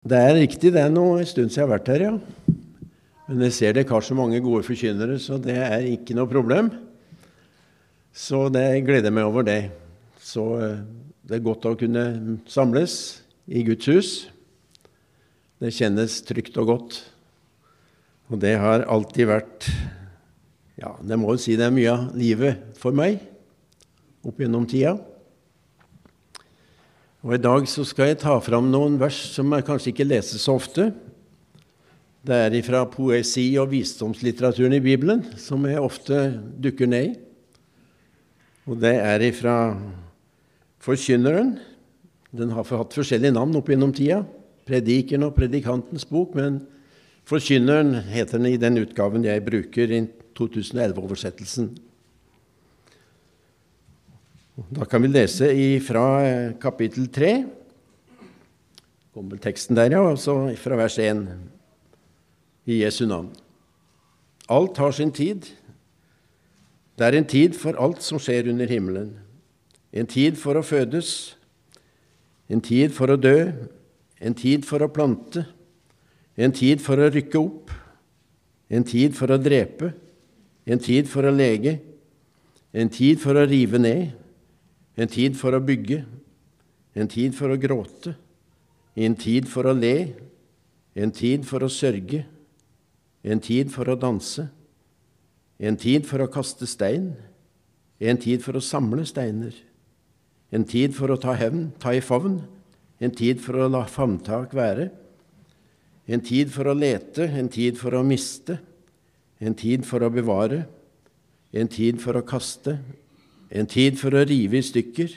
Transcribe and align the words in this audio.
Det 0.00 0.16
er 0.16 0.30
riktig, 0.32 0.70
det 0.72 0.80
er 0.80 0.88
nå 0.88 1.02
en 1.18 1.26
stund 1.28 1.50
siden 1.52 1.58
jeg 1.58 1.66
har 1.66 1.74
vært 1.74 1.88
her, 1.92 2.02
ja. 2.06 2.12
Men 3.28 3.42
jeg 3.44 3.52
ser 3.52 3.74
det 3.76 3.82
har 3.90 4.00
så 4.00 4.14
mange 4.16 4.38
gode 4.40 4.64
forkynnere, 4.64 5.18
så 5.20 5.36
det 5.36 5.58
er 5.60 5.84
ikke 5.90 6.16
noe 6.16 6.30
problem. 6.30 6.70
Så 8.16 8.46
det 8.48 8.62
jeg 8.64 8.86
gleder 8.86 9.12
meg 9.12 9.28
over 9.28 9.44
det. 9.44 9.58
Så 10.24 10.46
eh, 10.56 10.80
det 11.28 11.36
er 11.36 11.44
godt 11.44 11.68
å 11.68 11.74
kunne 11.76 12.04
samles 12.48 12.94
i 13.44 13.60
Guds 13.68 13.90
hus. 13.92 14.14
Det 15.60 15.74
kjennes 15.76 16.16
trygt 16.24 16.56
og 16.64 16.72
godt. 16.72 16.96
Og 18.32 18.40
det 18.40 18.56
har 18.62 18.88
alltid 18.88 19.28
vært 19.28 19.68
Ja, 20.80 20.94
det 21.04 21.20
må 21.20 21.34
jo 21.34 21.44
si 21.44 21.60
det 21.60 21.68
er 21.68 21.76
mye 21.76 21.92
av 21.92 22.16
livet 22.16 22.72
for 22.80 22.96
meg 22.96 23.20
opp 24.24 24.40
gjennom 24.40 24.64
tida. 24.64 24.96
Og 27.20 27.34
I 27.36 27.42
dag 27.42 27.66
så 27.68 27.82
skal 27.84 28.14
jeg 28.14 28.22
ta 28.22 28.38
fram 28.40 28.70
noen 28.72 28.94
vers 29.00 29.16
som 29.34 29.50
jeg 29.52 29.66
kanskje 29.66 29.90
ikke 29.92 30.06
leser 30.08 30.40
så 30.40 30.54
ofte. 30.56 30.86
Det 32.24 32.36
er 32.46 32.54
fra 32.64 32.86
poesi- 32.88 33.58
og 33.60 33.68
visdomslitteraturen 33.74 34.72
i 34.78 34.80
Bibelen, 34.80 35.26
som 35.36 35.66
jeg 35.68 35.80
ofte 35.80 36.16
dukker 36.60 36.88
ned 36.88 37.10
i. 37.10 37.18
Og 38.68 38.80
det 38.80 38.94
er 38.96 39.24
fra 39.36 39.56
Forkynneren. 40.80 41.58
Den 42.32 42.54
har 42.56 42.64
hatt 42.64 42.96
forskjellige 42.96 43.36
navn 43.36 43.56
opp 43.58 43.68
gjennom 43.68 43.92
tida. 43.92 44.22
Predikeren 44.64 45.26
og 45.28 45.34
Predikantens 45.36 46.08
bok, 46.08 46.32
men 46.38 46.62
Forkynneren 47.28 47.98
heter 48.08 48.40
den 48.40 48.54
i 48.54 48.60
den 48.60 48.80
utgaven 48.80 49.28
jeg 49.28 49.44
bruker 49.44 49.92
i 49.92 50.06
2011-oversettelsen. 50.40 51.74
Da 54.68 54.84
kan 54.84 55.00
vi 55.02 55.08
lese 55.08 55.48
fra 55.80 56.04
kapittel 56.60 57.06
3. 57.08 57.30
Kommer 59.14 59.40
teksten 59.40 59.76
der, 59.76 59.94
ja, 59.94 60.02
altså 60.04 60.52
fra 60.60 60.76
vers 60.76 60.98
1 60.98 61.24
i 62.66 62.82
Jesu 62.82 63.06
navn. 63.06 63.30
Alt 64.48 64.76
har 64.76 64.92
sin 64.92 65.12
tid. 65.12 65.48
Det 66.98 67.06
er 67.06 67.16
en 67.16 67.24
tid 67.24 67.56
for 67.56 67.78
alt 67.80 68.02
som 68.04 68.20
skjer 68.20 68.50
under 68.52 68.68
himmelen. 68.68 69.14
En 69.92 70.06
tid 70.06 70.36
for 70.36 70.60
å 70.60 70.62
fødes, 70.62 71.38
en 72.50 72.60
tid 72.60 72.92
for 72.92 73.10
å 73.10 73.16
dø, 73.16 73.50
en 74.20 74.36
tid 74.36 74.68
for 74.68 74.84
å 74.84 74.92
plante, 74.92 75.46
en 76.36 76.52
tid 76.52 76.84
for 76.84 77.00
å 77.00 77.08
rykke 77.08 77.40
opp, 77.40 77.72
en 78.68 78.84
tid 78.84 79.16
for 79.16 79.32
å 79.32 79.40
drepe, 79.40 79.94
en 80.68 80.78
tid 80.78 81.08
for 81.08 81.26
å 81.26 81.32
lege, 81.34 81.78
en 82.76 82.92
tid 82.92 83.18
for 83.18 83.40
å 83.40 83.48
rive 83.48 83.80
ned, 83.80 84.19
en 85.00 85.08
tid 85.08 85.36
for 85.38 85.56
å 85.56 85.62
bygge, 85.64 86.02
en 86.98 87.08
tid 87.08 87.32
for 87.36 87.52
å 87.52 87.58
gråte, 87.60 88.12
en 89.00 89.16
tid 89.16 89.48
for 89.48 89.70
å 89.70 89.72
le, 89.76 90.12
en 90.98 91.12
tid 91.14 91.46
for 91.48 91.64
å 91.64 91.70
sørge, 91.72 92.24
en 93.24 93.40
tid 93.40 93.70
for 93.72 93.88
å 93.88 93.96
danse, 94.00 94.48
en 95.60 95.76
tid 95.80 96.06
for 96.08 96.24
å 96.24 96.30
kaste 96.32 96.68
stein, 96.68 97.12
en 98.00 98.20
tid 98.20 98.44
for 98.44 98.56
å 98.56 98.64
samle 98.64 99.06
steiner, 99.08 99.54
en 100.50 100.64
tid 100.68 100.96
for 100.96 101.12
å 101.12 101.20
ta 101.20 101.36
hevn, 101.38 101.70
ta 101.80 101.94
i 101.94 102.02
favn, 102.04 102.40
en 103.00 103.12
tid 103.16 103.40
for 103.40 103.56
å 103.56 103.70
la 103.72 103.86
famtak 103.88 104.52
være, 104.56 104.90
en 106.10 106.24
tid 106.26 106.50
for 106.52 106.68
å 106.68 106.76
lete, 106.76 107.28
en 107.28 107.48
tid 107.52 107.78
for 107.78 107.94
å 107.96 108.04
miste, 108.04 108.58
en 109.40 109.54
tid 109.56 109.86
for 109.88 110.02
å 110.04 110.12
bevare, 110.12 110.64
en 111.56 111.70
tid 111.70 112.00
for 112.02 112.18
å 112.18 112.26
kaste, 112.26 112.76
en 113.50 113.66
tid 113.66 113.98
for 113.98 114.14
å 114.14 114.24
rive 114.28 114.60
i 114.60 114.64
stykker, 114.64 115.16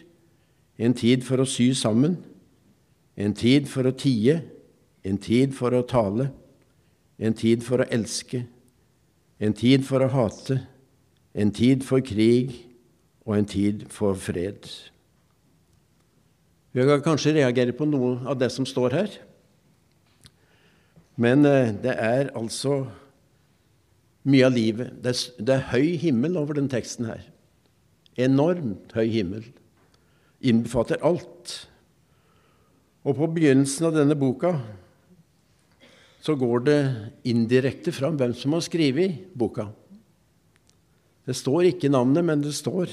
en 0.82 0.96
tid 0.98 1.24
for 1.26 1.42
å 1.42 1.48
sy 1.48 1.70
sammen, 1.78 2.18
en 3.16 3.36
tid 3.38 3.70
for 3.70 3.86
å 3.86 3.94
tie, 3.94 4.40
en 5.06 5.20
tid 5.22 5.54
for 5.54 5.76
å 5.76 5.84
tale, 5.86 6.32
en 7.22 7.36
tid 7.38 7.64
for 7.64 7.84
å 7.84 7.90
elske, 7.94 8.46
en 9.40 9.54
tid 9.54 9.86
for 9.86 10.02
å 10.02 10.10
hate, 10.10 10.64
en 11.34 11.52
tid 11.54 11.86
for 11.86 12.02
krig. 12.06 12.54
Og 13.24 13.38
en 13.38 13.46
tid 13.48 13.86
for 13.88 14.18
fred. 14.20 14.66
Vi 16.76 16.84
kan 16.84 17.04
kanskje 17.06 17.38
reagere 17.38 17.72
på 17.72 17.88
noe 17.88 18.18
av 18.28 18.36
det 18.36 18.50
som 18.52 18.66
står 18.68 18.96
her, 18.98 19.14
men 21.16 21.46
eh, 21.46 21.72
det 21.72 21.94
er 21.94 22.34
altså 22.36 22.82
mye 24.28 24.48
av 24.50 24.56
livet. 24.58 24.92
Det 25.00 25.56
er 25.56 25.70
høy 25.72 25.94
himmel 26.02 26.36
over 26.42 26.58
den 26.58 26.68
teksten 26.68 27.08
her 27.08 27.22
enormt 28.20 28.94
høy 28.96 29.08
himmel, 29.10 29.46
innbefatter 30.44 31.02
alt. 31.06 31.54
Og 33.04 33.18
på 33.18 33.30
begynnelsen 33.36 33.90
av 33.90 33.96
denne 33.98 34.18
boka 34.18 34.56
så 36.24 36.36
går 36.40 36.64
det 36.68 36.80
indirekte 37.28 37.92
fram 37.92 38.16
hvem 38.20 38.36
som 38.38 38.56
har 38.56 38.64
skrevet 38.64 39.26
boka. 39.36 39.68
Det 41.28 41.36
står 41.36 41.70
ikke 41.72 41.92
navnet, 41.92 42.24
men 42.24 42.44
det 42.44 42.54
står 42.56 42.92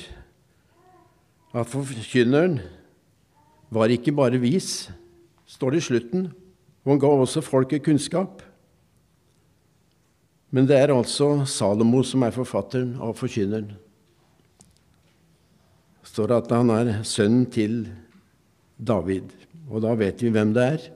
at 1.50 1.70
forkynneren 1.70 2.60
var 3.70 3.90
ikke 3.90 4.14
bare 4.14 4.38
vis, 4.42 4.90
står 5.50 5.74
det 5.74 5.82
i 5.82 5.86
slutten, 5.86 6.28
og 6.82 6.94
han 6.94 7.02
ga 7.02 7.10
også 7.10 7.42
folket 7.42 7.84
kunnskap. 7.86 8.42
Men 10.50 10.66
det 10.66 10.78
er 10.78 10.94
altså 10.94 11.44
Salomo 11.46 12.02
som 12.06 12.24
er 12.26 12.34
forfatteren 12.34 12.96
av 13.02 13.14
forkynneren 13.18 13.74
står 16.10 16.34
at 16.34 16.50
han 16.54 16.72
er 16.74 16.96
sønnen 17.06 17.46
til 17.52 17.84
David. 18.76 19.30
Og 19.70 19.84
da 19.84 19.94
vet 19.98 20.22
vi 20.24 20.32
hvem 20.34 20.54
det 20.56 20.66
er. 20.74 20.86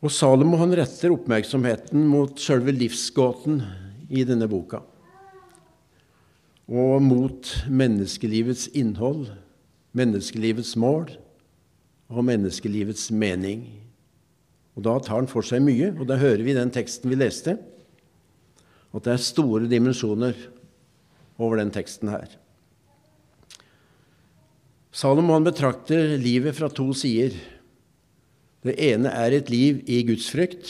Og 0.00 0.12
Salomo 0.12 0.58
han 0.58 0.72
retter 0.74 1.12
oppmerksomheten 1.12 2.06
mot 2.08 2.40
sjølve 2.40 2.72
livsgåten 2.72 3.60
i 4.08 4.24
denne 4.26 4.48
boka. 4.50 4.80
Og 6.70 7.02
mot 7.04 7.50
menneskelivets 7.68 8.70
innhold, 8.78 9.28
menneskelivets 9.94 10.72
mål 10.80 11.10
og 12.10 12.24
menneskelivets 12.26 13.10
mening. 13.12 13.66
Og 14.74 14.86
Da 14.86 14.96
tar 15.04 15.20
han 15.20 15.28
for 15.30 15.44
seg 15.44 15.60
mye, 15.62 15.92
og 15.98 16.08
da 16.08 16.16
hører 16.16 16.42
vi 16.46 16.54
i 16.54 16.58
den 16.58 16.72
teksten 16.72 17.10
vi 17.10 17.18
leste, 17.20 17.58
at 18.90 19.04
det 19.04 19.12
er 19.12 19.22
store 19.22 19.68
dimensjoner 19.70 20.38
over 21.40 21.60
den 21.60 21.72
teksten 21.74 22.12
her. 22.12 22.28
Salomon 24.92 25.46
betrakter 25.46 26.16
livet 26.20 26.56
fra 26.58 26.68
to 26.72 26.90
sider. 26.96 27.36
Det 28.66 28.74
ene 28.90 29.12
er 29.16 29.32
et 29.32 29.50
liv 29.52 29.80
i 29.88 30.02
gudsfrykt, 30.04 30.68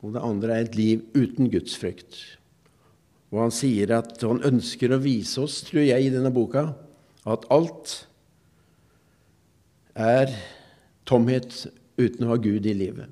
og 0.00 0.14
det 0.14 0.22
andre 0.24 0.54
er 0.54 0.68
et 0.68 0.78
liv 0.78 1.02
uten 1.12 1.50
gudsfrykt. 1.52 2.20
Og 3.30 3.44
han 3.44 3.52
sier 3.54 3.92
at 3.98 4.22
han 4.24 4.40
ønsker 4.46 4.94
å 4.94 5.02
vise 5.02 5.42
oss, 5.42 5.60
tror 5.66 5.84
jeg, 5.84 6.06
i 6.06 6.12
denne 6.12 6.32
boka, 6.34 6.70
at 7.28 7.44
alt 7.52 7.92
er 9.94 10.32
tomhet 11.04 11.66
uten 12.00 12.24
å 12.24 12.32
ha 12.32 12.38
Gud 12.40 12.66
i 12.66 12.74
livet. 12.74 13.10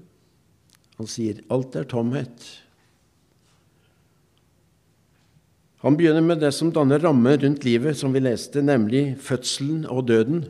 Han 0.98 1.10
sier 1.10 1.42
alt 1.52 1.76
er 1.78 1.86
tomhet 1.90 2.46
Han 5.84 5.94
begynner 5.94 6.24
med 6.24 6.40
det 6.42 6.50
som 6.56 6.72
danner 6.74 6.98
ramme 6.98 7.36
rundt 7.38 7.64
livet, 7.66 7.96
som 7.96 8.14
vi 8.14 8.22
leste, 8.24 8.62
nemlig 8.62 9.12
fødselen 9.22 9.84
og 9.86 10.08
døden. 10.08 10.48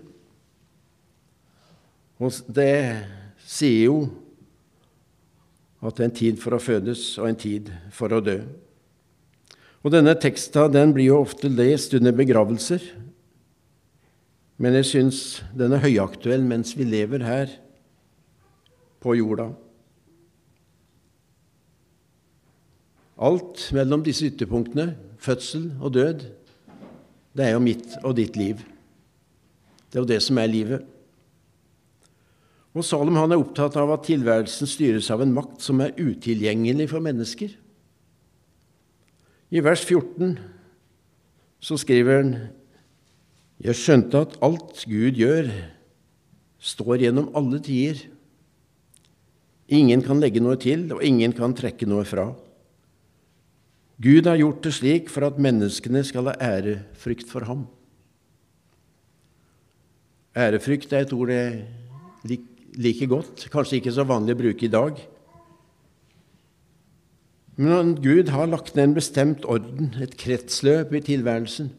Og 2.19 2.33
det 2.49 3.05
sier 3.45 3.91
jo 3.91 3.99
at 5.85 5.95
det 5.99 6.03
er 6.03 6.09
en 6.09 6.17
tid 6.17 6.41
for 6.43 6.57
å 6.57 6.63
fødes 6.63 7.03
og 7.21 7.29
en 7.29 7.39
tid 7.39 7.69
for 7.95 8.13
å 8.17 8.23
dø. 8.25 8.41
Og 9.85 9.93
Denne 9.95 10.17
teksten 10.19 10.73
den 10.75 10.95
blir 10.97 11.13
jo 11.13 11.21
ofte 11.23 11.51
lest 11.53 11.95
under 11.95 12.17
begravelser, 12.17 12.83
men 14.59 14.75
jeg 14.81 14.89
syns 14.89 15.19
den 15.55 15.77
er 15.77 15.85
høyaktuell 15.85 16.43
mens 16.43 16.73
vi 16.75 16.89
lever 16.89 17.23
her 17.23 17.53
på 19.05 19.15
jorda. 19.21 19.53
Alt 23.23 23.69
mellom 23.75 24.03
disse 24.07 24.27
ytterpunktene 24.27 24.89
fødsel 25.23 25.71
og 25.81 25.95
død, 25.95 26.27
det 27.37 27.47
er 27.47 27.55
jo 27.55 27.63
mitt 27.63 27.97
og 28.03 28.17
ditt 28.19 28.37
liv. 28.39 28.61
Det 29.89 29.99
er 29.99 30.05
jo 30.05 30.11
det 30.11 30.21
som 30.25 30.39
er 30.41 30.51
livet. 30.51 30.85
Og 32.77 32.85
Salom 32.85 33.17
han 33.19 33.33
er 33.33 33.41
opptatt 33.41 33.79
av 33.81 33.91
at 33.95 34.05
tilværelsen 34.07 34.69
styres 34.71 35.09
av 35.11 35.23
en 35.25 35.33
makt 35.35 35.65
som 35.65 35.81
er 35.83 35.97
utilgjengelig 35.99 36.91
for 36.93 37.03
mennesker. 37.03 37.55
I 39.49 39.63
vers 39.65 39.83
14 39.83 40.37
så 41.65 41.79
skriver 41.81 42.21
han 42.21 42.35
Jeg 43.65 43.75
skjønte 43.75 44.21
at 44.23 44.37
alt 44.45 44.85
Gud 44.87 45.19
gjør, 45.19 45.49
står 46.59 47.07
gjennom 47.07 47.33
alle 47.39 47.59
tider. 47.65 48.05
Ingen 49.69 50.05
kan 50.05 50.21
legge 50.23 50.43
noe 50.43 50.59
til, 50.61 50.87
og 50.95 51.03
ingen 51.05 51.35
kan 51.37 51.57
trekke 51.57 51.89
noe 51.89 52.05
fra. 52.09 52.31
Gud 53.99 54.29
har 54.31 54.39
gjort 54.39 54.63
det 54.63 54.75
slik 54.77 55.11
for 55.11 55.27
at 55.27 55.41
menneskene 55.43 56.05
skal 56.07 56.31
ha 56.31 56.37
ærefrykt 56.39 57.27
for 57.31 57.47
ham. 57.49 57.67
Ærefrykt 60.39 60.93
er 60.95 61.03
et 61.03 61.15
ord 61.17 61.33
jeg 61.35 62.39
liker 62.79 63.11
godt, 63.11 63.49
kanskje 63.51 63.81
ikke 63.81 63.95
så 63.97 64.07
vanlig 64.07 64.37
å 64.37 64.43
bruke 64.45 64.69
i 64.69 64.71
dag. 64.71 65.01
Men 67.59 67.97
Gud 67.99 68.31
har 68.31 68.47
lagt 68.47 68.77
ned 68.77 68.93
en 68.93 68.95
bestemt 68.95 69.47
orden, 69.51 69.91
et 69.99 70.15
kretsløp 70.21 70.95
i 70.95 71.03
tilværelsen, 71.03 71.73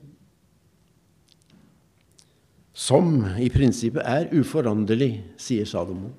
som 2.76 3.24
i 3.40 3.48
prinsippet 3.52 4.04
er 4.04 4.28
uforanderlig, 4.36 5.22
sier 5.40 5.68
Salomo. 5.68 6.12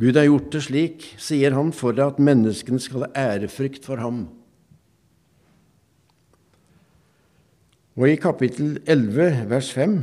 Gud 0.00 0.16
har 0.18 0.26
gjort 0.26 0.50
det 0.50 0.62
slik, 0.66 1.04
sier 1.22 1.54
han, 1.54 1.70
for 1.70 1.94
at 2.02 2.18
menneskene 2.18 2.82
skal 2.82 3.06
ha 3.06 3.12
ærefrykt 3.34 3.86
for 3.86 4.02
ham. 4.02 4.24
Og 7.94 8.08
i 8.10 8.16
kapittel 8.18 8.80
11, 8.90 9.44
vers 9.52 9.70
5, 9.70 10.00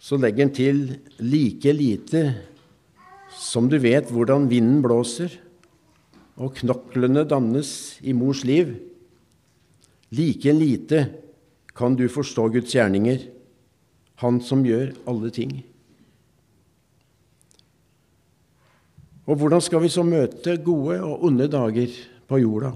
så 0.00 0.16
legger 0.16 0.46
han 0.46 0.54
til 0.56 0.80
like 1.20 1.74
lite 1.76 2.22
som 3.36 3.68
du 3.68 3.76
vet 3.80 4.08
hvordan 4.12 4.48
vinden 4.48 4.80
blåser, 4.84 5.34
og 6.40 6.56
knoklene 6.56 7.26
dannes 7.28 7.98
i 8.00 8.14
mors 8.16 8.40
liv, 8.48 8.72
like 10.12 10.52
lite 10.56 11.04
kan 11.76 11.96
du 11.96 12.06
forstå 12.08 12.48
Guds 12.56 12.72
gjerninger, 12.72 13.28
Han 14.22 14.38
som 14.40 14.60
gjør 14.62 14.92
alle 15.08 15.30
ting. 15.34 15.50
Og 19.26 19.38
hvordan 19.38 19.62
skal 19.62 19.84
vi 19.84 19.90
så 19.92 20.02
møte 20.02 20.56
gode 20.64 20.98
og 21.04 21.26
onde 21.28 21.46
dager 21.50 21.92
på 22.26 22.40
jorda? 22.42 22.72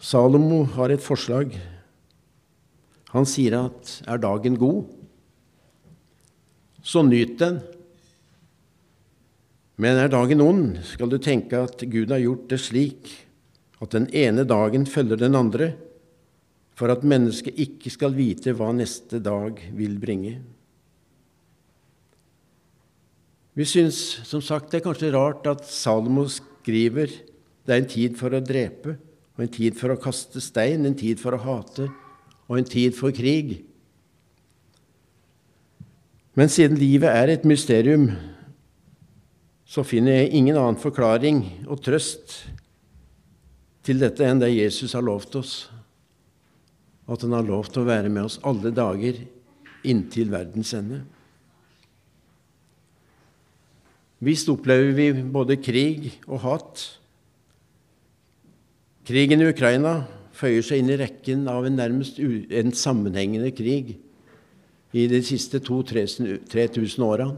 Salomo 0.00 0.64
har 0.74 0.90
et 0.90 1.04
forslag. 1.04 1.52
Han 3.12 3.26
sier 3.28 3.58
at 3.60 3.92
er 4.08 4.22
dagen 4.22 4.56
god, 4.58 4.86
så 6.82 7.02
nyt 7.04 7.36
den. 7.38 7.58
Men 9.80 9.98
er 9.98 10.12
dagen 10.12 10.42
ond, 10.44 10.78
skal 10.88 11.10
du 11.10 11.18
tenke 11.22 11.58
at 11.66 11.82
Gud 11.90 12.10
har 12.12 12.22
gjort 12.22 12.48
det 12.50 12.60
slik 12.62 13.12
at 13.80 13.94
den 13.94 14.08
ene 14.12 14.44
dagen 14.44 14.86
følger 14.88 15.20
den 15.20 15.36
andre, 15.38 15.72
for 16.76 16.92
at 16.92 17.04
mennesket 17.04 17.58
ikke 17.60 17.92
skal 17.92 18.16
vite 18.16 18.54
hva 18.56 18.70
neste 18.76 19.20
dag 19.24 19.60
vil 19.76 19.98
bringe. 20.00 20.38
Vi 23.60 23.66
syns 23.68 23.98
som 24.24 24.40
sagt 24.40 24.70
det 24.72 24.78
er 24.78 24.86
kanskje 24.86 25.12
rart 25.12 25.44
at 25.50 25.66
Salomo 25.68 26.24
skriver 26.32 27.12
det 27.68 27.74
er 27.74 27.82
en 27.82 27.90
tid 27.90 28.14
for 28.16 28.32
å 28.32 28.40
drepe, 28.40 28.94
og 29.36 29.42
en 29.44 29.52
tid 29.52 29.76
for 29.76 29.92
å 29.92 29.98
kaste 30.00 30.40
stein, 30.40 30.86
en 30.88 30.96
tid 30.96 31.20
for 31.20 31.36
å 31.36 31.42
hate 31.44 31.90
og 32.48 32.56
en 32.56 32.66
tid 32.66 32.96
for 32.96 33.12
krig. 33.12 33.58
Men 36.40 36.48
siden 36.48 36.80
livet 36.80 37.12
er 37.12 37.34
et 37.34 37.44
mysterium, 37.44 38.08
så 39.68 39.84
finner 39.86 40.22
jeg 40.22 40.32
ingen 40.40 40.56
annen 40.56 40.80
forklaring 40.80 41.44
og 41.68 41.84
trøst 41.84 42.40
til 43.86 44.00
dette 44.00 44.24
enn 44.24 44.40
det 44.40 44.54
Jesus 44.54 44.96
har 44.96 45.04
lovt 45.04 45.36
oss, 45.36 45.54
at 47.06 47.28
han 47.28 47.36
har 47.36 47.46
lovt 47.46 47.76
å 47.76 47.86
være 47.86 48.08
med 48.08 48.24
oss 48.24 48.40
alle 48.40 48.72
dager 48.72 49.20
inntil 49.84 50.32
verdens 50.32 50.72
ende. 50.80 51.04
Visst 54.20 54.50
opplever 54.52 54.92
vi 54.96 55.12
både 55.32 55.56
krig 55.56 56.10
og 56.28 56.42
hat. 56.44 56.82
Krigen 59.08 59.40
i 59.40 59.48
Ukraina 59.48 60.02
føyer 60.36 60.64
seg 60.64 60.82
inn 60.82 60.92
i 60.92 60.98
rekken 61.00 61.46
av 61.48 61.64
en 61.66 61.78
nærmest 61.80 62.20
en 62.20 62.74
sammenhengende 62.76 63.52
krig 63.56 63.96
i 64.92 65.06
de 65.08 65.20
siste 65.24 65.60
2000-3000 65.64 67.06
åra. 67.06 67.30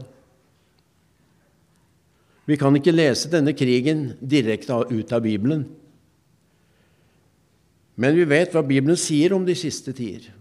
Vi 2.43 2.57
kan 2.59 2.75
ikke 2.75 2.95
lese 2.95 3.31
denne 3.31 3.53
krigen 3.55 4.11
direkte 4.19 4.81
ut 4.91 5.15
av 5.15 5.23
Bibelen. 5.23 5.63
Men 7.95 8.17
vi 8.17 8.25
vet 8.27 8.51
hva 8.51 8.63
Bibelen 8.65 8.99
sier 8.99 9.35
om 9.35 9.45
de 9.47 9.55
siste 9.55 9.93
tider. 9.95 10.31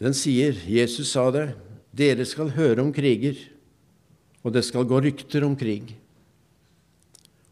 Den 0.00 0.16
sier, 0.16 0.56
Jesus 0.64 1.12
sa 1.12 1.28
det, 1.34 1.50
dere 1.92 2.24
skal 2.26 2.54
høre 2.56 2.80
om 2.82 2.92
kriger, 2.94 3.36
og 4.44 4.54
det 4.54 4.62
skal 4.64 4.88
gå 4.88 5.00
rykter 5.04 5.44
om 5.44 5.56
krig. 5.58 5.92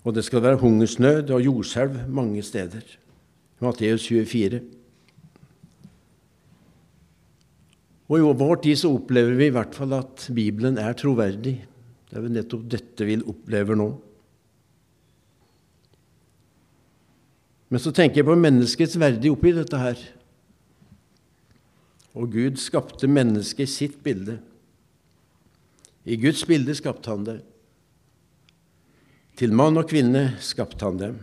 Og 0.07 0.15
det 0.17 0.25
skal 0.25 0.45
være 0.45 0.61
hungersnød 0.63 1.31
og 1.37 1.45
jordskjelv 1.45 2.09
mange 2.09 2.43
steder. 2.43 2.85
Matteus 3.61 4.07
24. 4.09 4.63
Og 8.09 8.17
i 8.17 8.37
vår 8.41 8.61
tid 8.65 8.79
så 8.81 8.93
opplever 8.95 9.37
vi 9.37 9.51
i 9.51 9.53
hvert 9.53 9.75
fall 9.77 9.93
at 9.99 10.29
Bibelen 10.35 10.79
er 10.81 10.97
troverdig. 10.97 11.59
Det 12.09 12.17
er 12.17 12.25
vel 12.25 12.39
nettopp 12.39 12.65
dette 12.73 13.05
vi 13.05 13.19
opplever 13.21 13.77
nå. 13.77 13.89
Men 17.69 17.83
så 17.85 17.93
tenker 17.93 18.23
jeg 18.23 18.29
på 18.31 18.39
menneskets 18.39 18.97
verdi 18.97 19.29
oppi 19.29 19.53
dette 19.53 19.81
her. 19.81 20.01
Og 22.17 22.33
Gud 22.33 22.57
skapte 22.57 23.11
mennesket 23.11 23.67
i 23.67 23.73
sitt 23.75 23.99
bilde. 24.05 24.39
I 26.09 26.17
Guds 26.17 26.41
bilde 26.49 26.73
skapte 26.77 27.13
han 27.13 27.25
det. 27.27 27.39
Til 29.39 29.53
mann 29.53 29.77
og 29.77 29.91
kvinne 29.91 30.39
skapte 30.43 30.87
han 30.87 31.01
dem. 31.01 31.19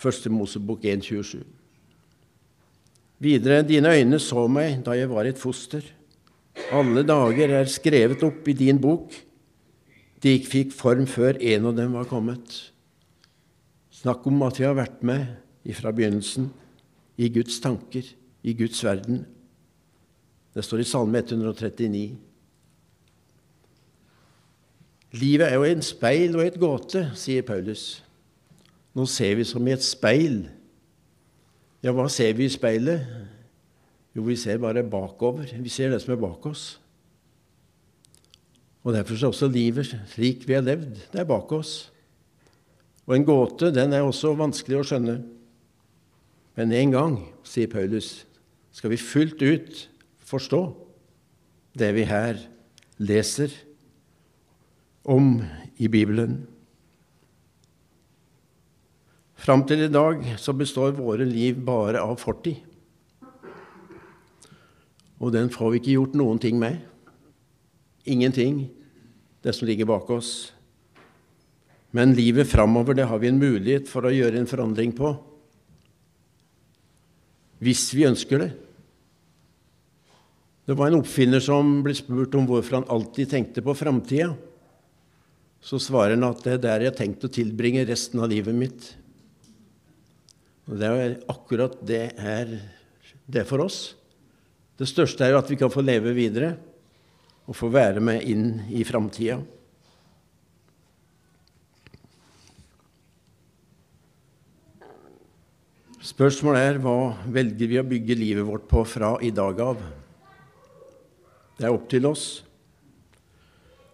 Første 0.00 0.32
Mosebok 0.32 0.86
1,27. 0.88 1.42
Videre, 3.20 3.60
dine 3.68 3.92
øyne 3.92 4.18
så 4.22 4.46
meg 4.48 4.78
da 4.86 4.94
jeg 4.96 5.10
var 5.10 5.28
et 5.28 5.38
foster. 5.38 5.84
Alle 6.72 7.04
dager 7.04 7.52
er 7.58 7.68
skrevet 7.68 8.22
opp 8.24 8.48
i 8.48 8.56
din 8.56 8.80
bok. 8.80 9.12
De 10.24 10.32
ikke 10.38 10.52
fikk 10.54 10.72
form 10.76 11.04
før 11.08 11.36
en 11.36 11.68
av 11.68 11.76
dem 11.76 11.92
var 11.98 12.08
kommet. 12.08 12.56
Snakk 13.92 14.24
om 14.30 14.40
at 14.46 14.56
vi 14.56 14.64
har 14.64 14.78
vært 14.78 15.04
med 15.04 15.28
ifra 15.68 15.92
begynnelsen 15.92 16.48
i 17.20 17.28
Guds 17.28 17.60
tanker, 17.60 18.08
i 18.40 18.56
Guds 18.56 18.80
verden. 18.84 19.26
Det 20.54 20.64
står 20.66 20.82
i 20.82 20.88
Salme 20.88 21.18
139. 21.22 22.18
Livet 25.10 25.46
er 25.46 25.54
jo 25.58 25.66
en 25.66 25.82
speil 25.82 26.36
og 26.38 26.44
et 26.46 26.58
gåte, 26.58 27.04
sier 27.18 27.42
Paulus. 27.46 28.02
Nå 28.94 29.06
ser 29.10 29.36
vi 29.38 29.46
som 29.46 29.66
i 29.66 29.74
et 29.74 29.84
speil. 29.84 30.44
Ja, 31.82 31.94
hva 31.94 32.06
ser 32.12 32.34
vi 32.38 32.46
i 32.46 32.52
speilet? 32.52 33.06
Jo, 34.14 34.24
vi 34.26 34.36
ser 34.38 34.58
bare 34.62 34.82
bakover. 34.86 35.50
Vi 35.50 35.70
ser 35.70 35.90
det 35.90 36.00
som 36.02 36.14
er 36.14 36.22
bak 36.22 36.46
oss. 36.50 36.80
Og 38.82 38.94
Derfor 38.94 39.14
er 39.14 39.28
også 39.28 39.48
livet 39.48 39.92
slik 40.10 40.46
vi 40.48 40.56
har 40.56 40.64
levd. 40.64 40.96
Det 41.12 41.20
er 41.20 41.28
bak 41.28 41.52
oss. 41.52 41.92
Og 43.06 43.16
en 43.16 43.26
gåte 43.26 43.70
den 43.74 43.92
er 43.92 44.06
også 44.06 44.34
vanskelig 44.38 44.80
å 44.80 44.86
skjønne. 44.86 45.20
Men 46.58 46.74
en 46.74 46.94
gang, 46.94 47.16
sier 47.46 47.70
Paulus, 47.70 48.26
skal 48.74 48.92
vi 48.92 49.00
fullt 49.00 49.42
ut 49.42 49.86
forstå 50.30 50.62
det 51.78 51.90
vi 51.96 52.06
her 52.08 52.38
leser 53.02 53.52
om 55.02 55.40
i 55.80 55.88
Bibelen. 55.88 56.42
Fram 59.40 59.64
til 59.64 59.86
i 59.86 59.92
dag 59.92 60.20
så 60.38 60.52
består 60.52 60.92
våre 60.98 61.24
liv 61.24 61.62
bare 61.64 62.02
av 62.02 62.18
fortid. 62.20 62.60
Og 65.20 65.32
den 65.32 65.50
får 65.52 65.72
vi 65.72 65.80
ikke 65.80 65.96
gjort 65.96 66.16
noen 66.16 66.40
ting 66.40 66.58
med. 66.60 66.80
Ingenting, 68.08 68.66
det 69.44 69.54
som 69.56 69.68
ligger 69.68 69.88
bak 69.88 70.08
oss. 70.12 70.52
Men 71.96 72.14
livet 72.16 72.48
framover, 72.48 72.96
det 72.96 73.08
har 73.08 73.20
vi 73.20 73.28
en 73.28 73.40
mulighet 73.40 73.88
for 73.90 74.06
å 74.06 74.12
gjøre 74.14 74.40
en 74.40 74.48
forandring 74.48 74.92
på. 74.96 75.12
Hvis 77.60 77.90
vi 77.96 78.06
ønsker 78.08 78.44
det. 78.44 78.50
Det 80.70 80.76
var 80.78 80.86
en 80.86 81.00
oppfinner 81.00 81.42
som 81.42 81.80
ble 81.82 81.90
spurt 81.98 82.34
om 82.38 82.44
hvorfor 82.46 82.76
han 82.76 82.84
alltid 82.94 83.26
tenkte 83.32 83.62
på 83.66 83.72
framtida. 83.74 84.28
Så 85.58 85.80
svarer 85.82 86.14
han 86.14 86.28
at 86.28 86.44
det 86.44 86.52
er 86.52 86.60
der 86.62 86.84
jeg 86.84 86.92
har 86.92 87.00
tenkt 87.00 87.26
å 87.26 87.30
tilbringe 87.34 87.82
resten 87.88 88.22
av 88.22 88.30
livet 88.30 88.54
mitt. 88.54 88.86
Og 90.70 90.78
det 90.78 90.92
er 90.94 91.16
akkurat 91.26 91.74
det 91.82 92.04
er 92.14 92.54
det 93.26 93.42
for 93.50 93.66
oss. 93.66 93.96
Det 94.78 94.86
største 94.86 95.26
er 95.26 95.34
jo 95.34 95.40
at 95.42 95.50
vi 95.50 95.58
kan 95.58 95.74
få 95.74 95.82
leve 95.82 96.14
videre 96.14 96.52
og 97.50 97.58
få 97.58 97.66
være 97.74 97.98
med 98.06 98.22
inn 98.30 98.60
i 98.70 98.86
framtida. 98.86 99.40
Spørsmålet 105.98 106.76
er 106.76 106.84
hva 106.86 107.00
velger 107.26 107.74
vi 107.74 107.82
å 107.82 107.90
bygge 107.90 108.22
livet 108.22 108.46
vårt 108.46 108.70
på 108.70 108.86
fra 108.86 109.16
i 109.18 109.34
dag 109.34 109.66
av? 109.66 109.82
Det 111.60 111.68
er 111.68 111.74
opp 111.76 111.90
til 111.92 112.06
oss. 112.08 112.40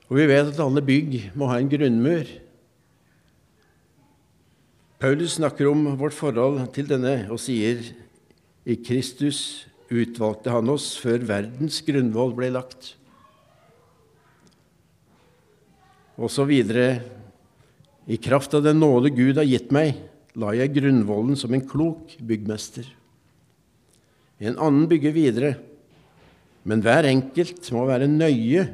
Og 0.06 0.20
vi 0.20 0.28
vet 0.30 0.52
at 0.52 0.60
alle 0.62 0.84
bygg 0.86 1.16
må 1.34 1.48
ha 1.50 1.56
en 1.58 1.70
grunnmur. 1.70 2.28
Paulus 5.02 5.34
snakker 5.40 5.66
om 5.66 5.82
vårt 5.98 6.14
forhold 6.14 6.62
til 6.76 6.86
denne 6.86 7.24
og 7.26 7.42
sier 7.42 7.82
i 8.62 8.78
Kristus 8.78 9.66
utvalgte 9.90 10.54
han 10.54 10.70
oss 10.70 10.92
før 11.02 11.26
verdens 11.26 11.82
grunnvoll 11.86 12.36
ble 12.38 12.52
lagt. 12.54 12.94
Og 16.16 16.30
så 16.30 16.46
videre 16.46 17.00
i 18.06 18.16
kraft 18.22 18.54
av 18.54 18.62
den 18.62 18.78
nåde 18.78 19.10
Gud 19.10 19.42
har 19.42 19.46
gitt 19.46 19.74
meg, 19.74 19.98
la 20.38 20.54
jeg 20.54 20.70
grunnvollen 20.78 21.34
som 21.38 21.50
en 21.50 21.66
klok 21.66 22.14
byggmester. 22.22 22.86
En 24.38 24.54
annen 24.54 24.86
bygger 24.86 25.14
videre, 25.16 25.56
men 26.66 26.82
hver 26.82 27.06
enkelt 27.06 27.68
må 27.74 27.84
være 27.86 28.08
nøye 28.10 28.66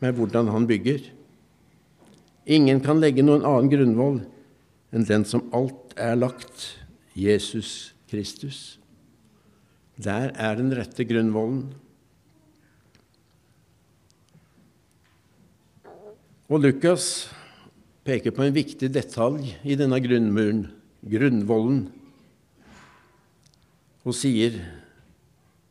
med 0.00 0.16
hvordan 0.16 0.48
han 0.48 0.66
bygger. 0.68 1.02
Ingen 2.48 2.80
kan 2.80 3.00
legge 3.02 3.24
noen 3.24 3.44
annen 3.44 3.68
grunnvoll 3.72 4.22
enn 4.90 5.06
den 5.06 5.26
som 5.28 5.44
alt 5.54 5.92
er 6.00 6.16
lagt, 6.16 6.80
Jesus 7.14 7.92
Kristus. 8.10 8.78
Der 10.00 10.32
er 10.32 10.56
den 10.56 10.72
rette 10.74 11.04
grunnvollen. 11.04 11.68
Og 16.50 16.64
Lukas 16.64 17.28
peker 18.08 18.32
på 18.34 18.42
en 18.42 18.56
viktig 18.56 18.88
detalj 18.90 19.52
i 19.62 19.76
denne 19.78 20.00
grunnmuren 20.02 20.64
grunnvollen, 21.06 21.84
og 24.02 24.16
sier 24.16 24.56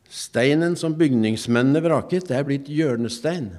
steinen 0.09 0.75
som 0.79 0.97
bygningsmennene 0.97 1.81
vraket, 1.85 2.27
det 2.29 2.37
er 2.37 2.47
blitt 2.47 2.69
hjørnestein. 2.71 3.51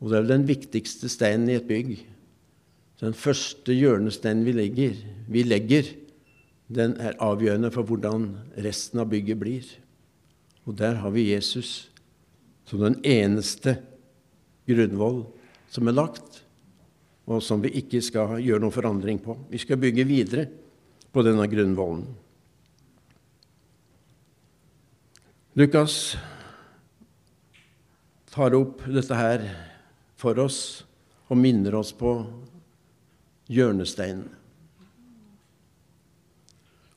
Og 0.00 0.10
det 0.10 0.18
er 0.18 0.28
den 0.28 0.46
viktigste 0.48 1.10
steinen 1.12 1.50
i 1.52 1.58
et 1.58 1.68
bygg. 1.68 1.96
Den 3.00 3.16
første 3.16 3.74
hjørnesteinen 3.76 4.44
vi 4.46 4.54
legger, 4.56 4.98
vi 5.28 5.44
legger, 5.44 5.90
den 6.72 6.96
er 6.96 7.18
avgjørende 7.22 7.70
for 7.74 7.86
hvordan 7.86 8.30
resten 8.64 9.02
av 9.02 9.10
bygget 9.12 9.40
blir. 9.40 9.66
Og 10.64 10.78
der 10.78 10.96
har 11.02 11.12
vi 11.12 11.28
Jesus 11.34 11.90
som 12.64 12.80
den 12.80 12.96
eneste 13.04 13.76
grunnvoll 14.64 15.26
som 15.68 15.90
er 15.90 15.98
lagt 15.98 16.40
og 17.24 17.40
som 17.44 17.62
vi 17.64 17.72
ikke 17.80 18.02
skal 18.04 18.36
gjøre 18.42 18.62
noen 18.62 18.74
forandring 18.74 19.20
på. 19.22 19.36
Vi 19.48 19.60
skal 19.60 19.80
bygge 19.80 20.04
videre 20.08 20.44
på 21.12 21.24
denne 21.24 21.46
grunnvollen. 21.48 22.04
Lukas 25.54 26.16
tar 28.34 28.56
opp 28.58 28.80
dette 28.90 29.14
her 29.14 29.44
for 30.18 30.40
oss 30.42 30.82
og 31.30 31.38
minner 31.38 31.76
oss 31.78 31.92
på 31.94 32.16
hjørnesteinen. 33.54 34.26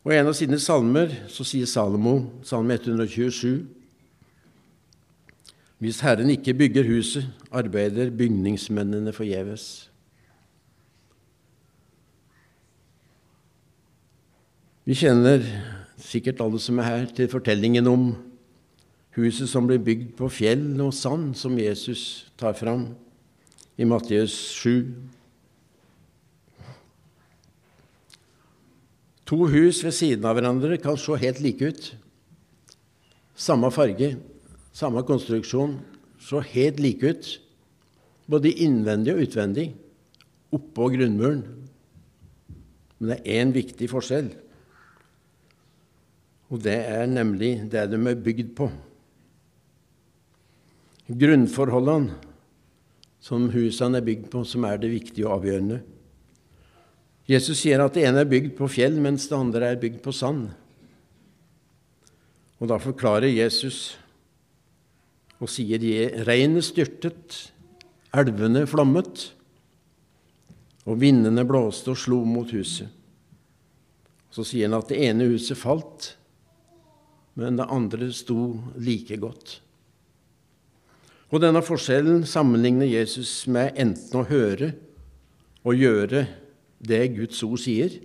Og 0.02 0.14
I 0.14 0.18
en 0.18 0.32
av 0.32 0.38
sine 0.40 0.58
salmer 0.64 1.12
så 1.30 1.46
sier 1.46 1.70
Salomo, 1.70 2.42
salme 2.42 2.80
127, 2.80 3.68
Hvis 5.78 6.00
Herren 6.02 6.32
ikke 6.34 6.56
bygger 6.58 6.88
huset, 6.90 7.28
arbeider 7.54 8.10
bygningsmennene 8.10 9.14
forgjeves. 9.14 9.92
Vi 14.88 14.98
kjenner 14.98 15.46
sikkert 16.02 16.42
alle 16.42 16.58
som 16.64 16.80
er 16.82 16.90
her, 16.90 17.06
til 17.14 17.30
fortellingen 17.30 17.86
om 17.92 18.08
huset 19.18 19.50
som 19.50 19.66
ble 19.66 19.80
bygd 19.82 20.14
på 20.18 20.30
fjell 20.30 20.78
og 20.84 20.94
sand, 20.94 21.34
som 21.38 21.58
Jesus 21.58 22.28
tar 22.38 22.54
fram 22.58 22.92
i 23.78 23.86
Matteus 23.86 24.34
7. 24.58 24.94
To 29.28 29.44
hus 29.52 29.82
ved 29.84 29.96
siden 29.96 30.26
av 30.26 30.38
hverandre 30.38 30.78
kan 30.80 31.00
se 31.02 31.18
helt 31.20 31.42
like 31.44 31.66
ut. 31.66 31.90
Samme 33.38 33.70
farge, 33.74 34.16
samme 34.72 35.04
konstruksjon, 35.06 35.76
så 36.22 36.40
helt 36.54 36.80
like 36.80 37.12
ut. 37.12 37.34
Både 38.28 38.52
innvendig 38.52 39.14
og 39.14 39.24
utvendig, 39.28 39.68
oppå 40.54 40.90
grunnmuren. 40.96 41.44
Men 42.98 43.12
det 43.12 43.20
er 43.20 43.42
én 43.42 43.54
viktig 43.56 43.90
forskjell. 43.92 44.32
Og 46.48 46.62
det 46.64 46.78
er 46.88 47.10
nemlig 47.12 47.58
det 47.72 47.90
de 47.92 48.00
er 48.00 48.22
bygd 48.24 48.54
på. 48.58 48.70
Grunnforholdene 51.08 52.16
som 53.24 53.50
husene 53.52 54.00
er 54.00 54.06
bygd 54.06 54.28
på, 54.32 54.44
som 54.48 54.66
er 54.68 54.80
det 54.82 54.92
viktige 54.92 55.28
og 55.28 55.40
avgjørende. 55.40 55.82
Jesus 57.28 57.60
sier 57.60 57.82
at 57.84 57.96
det 57.96 58.06
ene 58.08 58.24
er 58.24 58.30
bygd 58.30 58.54
på 58.56 58.70
fjell, 58.72 58.96
mens 59.04 59.28
det 59.28 59.36
andre 59.36 59.72
er 59.74 59.80
bygd 59.82 60.00
på 60.04 60.14
sand. 60.16 60.48
Og 62.58 62.70
Da 62.72 62.80
forklarer 62.82 63.30
Jesus 63.30 63.98
og 65.38 65.52
sier 65.52 65.84
regnet 66.26 66.66
styrtet, 66.66 67.52
elvene 68.16 68.64
flommet, 68.66 69.28
og 70.88 71.02
vindene 71.04 71.44
blåste 71.46 71.92
og 71.92 72.00
slo 72.00 72.24
mot 72.26 72.50
huset. 72.56 72.88
Så 74.32 74.46
sier 74.48 74.70
han 74.70 74.80
at 74.80 74.90
det 74.90 75.02
ene 75.04 75.28
huset 75.30 75.60
falt, 75.60 76.16
men 77.38 77.60
det 77.60 77.68
andre 77.70 78.10
sto 78.16 78.56
like 78.80 79.20
godt. 79.22 79.60
Og 81.28 81.42
denne 81.44 81.64
forskjellen 81.66 82.22
sammenligner 82.28 82.88
Jesus 82.88 83.32
med 83.52 83.76
enten 83.80 84.22
å 84.22 84.28
høre 84.30 84.72
og 85.68 85.76
gjøre 85.76 86.24
det 86.80 87.02
Guds 87.18 87.42
ord 87.44 87.60
sier, 87.60 87.98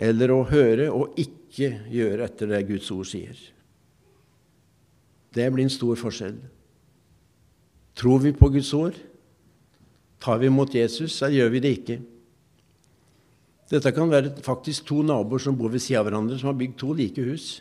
eller 0.00 0.30
å 0.32 0.44
høre 0.48 0.86
og 0.94 1.18
ikke 1.18 1.72
gjøre 1.90 2.28
etter 2.28 2.52
det 2.52 2.62
Guds 2.68 2.90
ord 2.94 3.08
sier. 3.10 3.34
Det 5.34 5.46
blir 5.50 5.66
en 5.66 5.72
stor 5.72 5.98
forskjell. 5.98 6.38
Tror 7.98 8.22
vi 8.22 8.32
på 8.36 8.48
Guds 8.54 8.70
ord? 8.74 8.94
Tar 10.20 10.38
vi 10.40 10.50
imot 10.50 10.74
Jesus, 10.74 11.16
eller 11.22 11.40
gjør 11.40 11.52
vi 11.54 11.62
det 11.64 11.74
ikke? 11.78 11.98
Dette 13.70 13.92
kan 13.94 14.10
være 14.10 14.32
faktisk 14.42 14.88
to 14.88 15.02
naboer 15.06 15.42
som 15.42 15.56
bor 15.58 15.70
ved 15.70 15.82
siden 15.82 16.00
av 16.00 16.08
hverandre, 16.08 16.38
som 16.38 16.50
har 16.50 16.58
bygd 16.58 16.78
to 16.80 16.94
like 16.96 17.22
hus. 17.22 17.60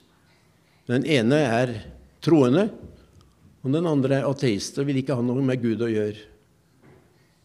Den 0.89 1.05
ene 1.05 1.37
er 1.45 1.73
troende, 2.25 2.69
og 3.63 3.73
den 3.73 3.87
andre 3.89 4.21
er 4.21 4.27
ateist 4.29 4.77
og 4.79 4.87
vil 4.87 5.01
ikke 5.01 5.17
ha 5.17 5.23
noe 5.25 5.43
med 5.45 5.61
Gud 5.63 5.81
å 5.83 5.91
gjøre. 5.91 6.21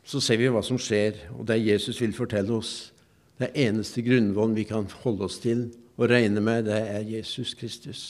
Så 0.04 0.20
ser 0.20 0.38
vi 0.38 0.50
hva 0.52 0.60
som 0.62 0.78
skjer, 0.78 1.16
og 1.34 1.46
det 1.48 1.62
Jesus 1.62 1.98
vil 2.02 2.12
fortelle 2.14 2.52
oss. 2.54 2.92
Det 3.40 3.50
eneste 3.58 4.04
grunnvollen 4.04 4.54
vi 4.54 4.66
kan 4.68 4.86
holde 5.02 5.26
oss 5.26 5.40
til 5.42 5.66
og 5.96 6.10
regne 6.10 6.42
med, 6.44 6.68
det 6.68 6.78
er 6.78 7.08
Jesus 7.08 7.54
Kristus. 7.58 8.02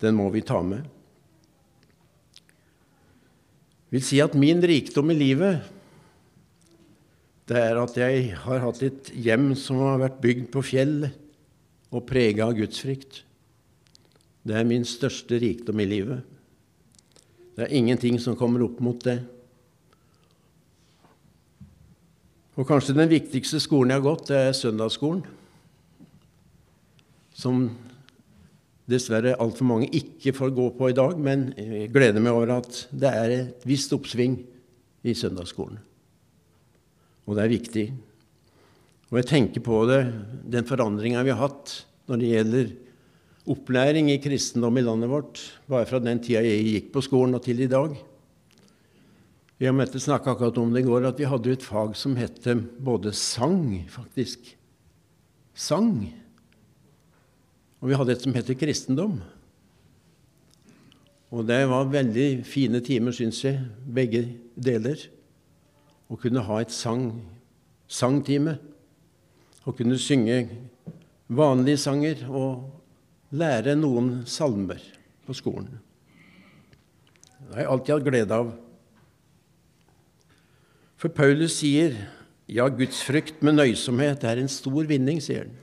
Den 0.00 0.16
må 0.16 0.30
vi 0.32 0.44
ta 0.46 0.62
med. 0.64 0.86
vil 3.90 4.04
si 4.06 4.20
at 4.22 4.36
min 4.38 4.62
rikdom 4.62 5.10
i 5.10 5.18
livet, 5.18 5.64
det 7.50 7.58
er 7.58 7.80
at 7.80 7.96
jeg 7.98 8.28
har 8.44 8.62
hatt 8.62 8.82
et 8.86 9.10
hjem 9.10 9.50
som 9.58 9.80
har 9.82 9.98
vært 10.04 10.20
bygd 10.22 10.44
på 10.54 10.62
fjell 10.62 11.08
og 11.90 12.04
prega 12.06 12.46
av 12.46 12.54
gudsfrykt. 12.54 13.24
Det 14.46 14.56
er 14.56 14.68
min 14.68 14.86
største 14.88 15.38
rikdom 15.40 15.82
i 15.82 15.88
livet. 15.88 16.24
Det 17.56 17.66
er 17.66 17.76
ingenting 17.76 18.16
som 18.22 18.38
kommer 18.38 18.64
opp 18.64 18.78
mot 18.80 19.02
det. 19.04 19.18
Og 22.56 22.66
kanskje 22.68 22.96
den 22.96 23.10
viktigste 23.10 23.60
skolen 23.62 23.92
jeg 23.92 24.00
har 24.00 24.08
gått, 24.08 24.30
det 24.30 24.40
er 24.40 24.56
søndagsskolen. 24.56 25.22
Som 27.36 27.68
dessverre 28.90 29.36
altfor 29.40 29.68
mange 29.68 29.90
ikke 29.96 30.34
får 30.36 30.52
gå 30.56 30.66
på 30.76 30.90
i 30.90 30.96
dag, 30.96 31.14
men 31.20 31.50
jeg 31.56 31.92
gleder 31.94 32.22
meg 32.22 32.34
over 32.34 32.56
at 32.58 32.82
det 32.90 33.12
er 33.12 33.34
et 33.36 33.68
visst 33.68 33.92
oppsving 33.96 34.40
i 35.06 35.14
søndagsskolen. 35.16 35.78
Og 37.28 37.36
det 37.36 37.44
er 37.44 37.52
viktig. 37.52 37.86
Og 39.10 39.20
jeg 39.20 39.28
tenker 39.30 39.64
på 39.64 39.84
det, 39.90 40.02
den 40.50 40.66
forandringa 40.66 41.22
vi 41.26 41.32
har 41.34 41.44
hatt 41.48 41.76
når 42.10 42.20
det 42.20 42.32
gjelder 42.34 42.72
opplæring 43.48 44.10
i 44.12 44.20
kristendom 44.20 44.78
i 44.78 44.84
landet 44.84 45.10
vårt, 45.10 45.40
bare 45.68 45.88
fra 45.88 46.00
den 46.02 46.20
tida 46.22 46.42
jeg 46.44 46.66
gikk 46.66 46.92
på 46.94 47.02
skolen 47.04 47.38
og 47.38 47.44
til 47.44 47.62
i 47.64 47.70
dag. 47.70 47.94
Vi 49.60 49.68
har 49.68 49.76
møttes 49.76 50.06
snakka 50.06 50.32
akkurat 50.32 50.56
om 50.60 50.72
det 50.72 50.82
i 50.84 50.88
går, 50.88 51.04
at 51.08 51.18
vi 51.20 51.28
hadde 51.28 51.52
et 51.52 51.64
fag 51.64 51.92
som 51.98 52.16
het 52.16 52.46
både 52.80 53.12
sang, 53.12 53.84
faktisk. 53.92 54.54
Sang. 55.52 56.08
Og 57.80 57.90
vi 57.90 57.96
hadde 57.96 58.14
et 58.16 58.24
som 58.24 58.32
heter 58.36 58.56
kristendom. 58.56 59.18
Og 61.30 61.44
det 61.46 61.60
var 61.68 61.92
veldig 61.92 62.42
fine 62.48 62.80
timer, 62.82 63.12
syns 63.12 63.44
jeg, 63.44 63.60
begge 63.84 64.24
deler. 64.56 64.96
Å 66.10 66.16
kunne 66.18 66.42
ha 66.42 66.62
et 66.64 66.72
sang, 66.72 67.12
sangtime. 67.86 68.56
Å 69.68 69.76
kunne 69.76 70.00
synge 70.00 70.46
vanlige 71.28 71.84
sanger 71.84 72.24
og 72.26 72.79
lære 73.30 73.76
noen 73.78 74.22
salmer 74.26 74.82
på 75.26 75.36
skolen. 75.36 75.78
Det 77.40 77.54
har 77.56 77.64
jeg 77.64 77.72
alltid 77.74 77.94
hatt 77.94 78.08
glede 78.08 78.40
av. 78.42 78.50
For 81.00 81.12
Paulus 81.14 81.56
sier 81.62 81.96
ja, 82.50 82.66
gudsfrykt 82.66 83.44
med 83.46 83.56
nøysomhet 83.56 84.24
er 84.26 84.42
en 84.42 84.50
stor 84.50 84.84
vinning, 84.90 85.20
sier 85.22 85.46
han. 85.46 85.56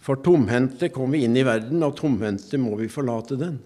For 0.00 0.20
tomhendte 0.24 0.88
kom 0.92 1.12
vi 1.12 1.24
inn 1.26 1.36
i 1.36 1.44
verden, 1.44 1.82
og 1.84 1.98
tomhendte 1.98 2.60
må 2.60 2.76
vi 2.80 2.88
forlate 2.88 3.36
den. 3.40 3.58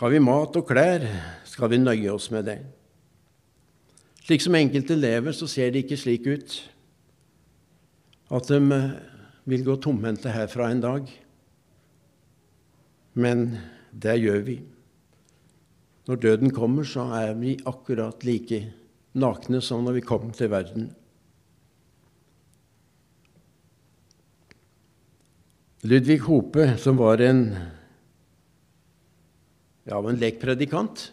Har 0.00 0.10
vi 0.10 0.22
mat 0.22 0.56
og 0.58 0.66
klær, 0.66 1.04
skal 1.46 1.70
vi 1.70 1.78
nøye 1.78 2.10
oss 2.10 2.30
med 2.34 2.48
det. 2.50 2.58
Slik 4.22 4.42
som 4.42 4.56
enkelte 4.58 4.96
lever, 4.98 5.34
så 5.34 5.46
ser 5.50 5.70
det 5.70 5.84
ikke 5.84 5.98
slik 5.98 6.26
ut 6.26 6.58
at 8.32 8.48
de 8.48 8.58
vil 9.48 9.64
gå 9.66 9.76
tomhendte 9.82 10.32
herfra 10.32 10.70
en 10.70 10.82
dag. 10.82 11.10
Men 13.18 13.46
det 13.90 14.16
gjør 14.22 14.40
vi. 14.46 14.56
Når 16.08 16.22
døden 16.22 16.54
kommer, 16.54 16.86
så 16.86 17.06
er 17.14 17.34
vi 17.38 17.56
akkurat 17.68 18.24
like 18.26 18.64
nakne 19.18 19.60
som 19.62 19.84
når 19.84 19.98
vi 20.00 20.06
kom 20.06 20.30
til 20.34 20.50
verden. 20.52 20.90
Ludvig 25.82 26.20
Hope, 26.28 26.64
som 26.78 26.98
var 27.00 27.18
en, 27.26 27.42
ja, 29.82 29.98
en 29.98 30.18
lekpredikant, 30.20 31.08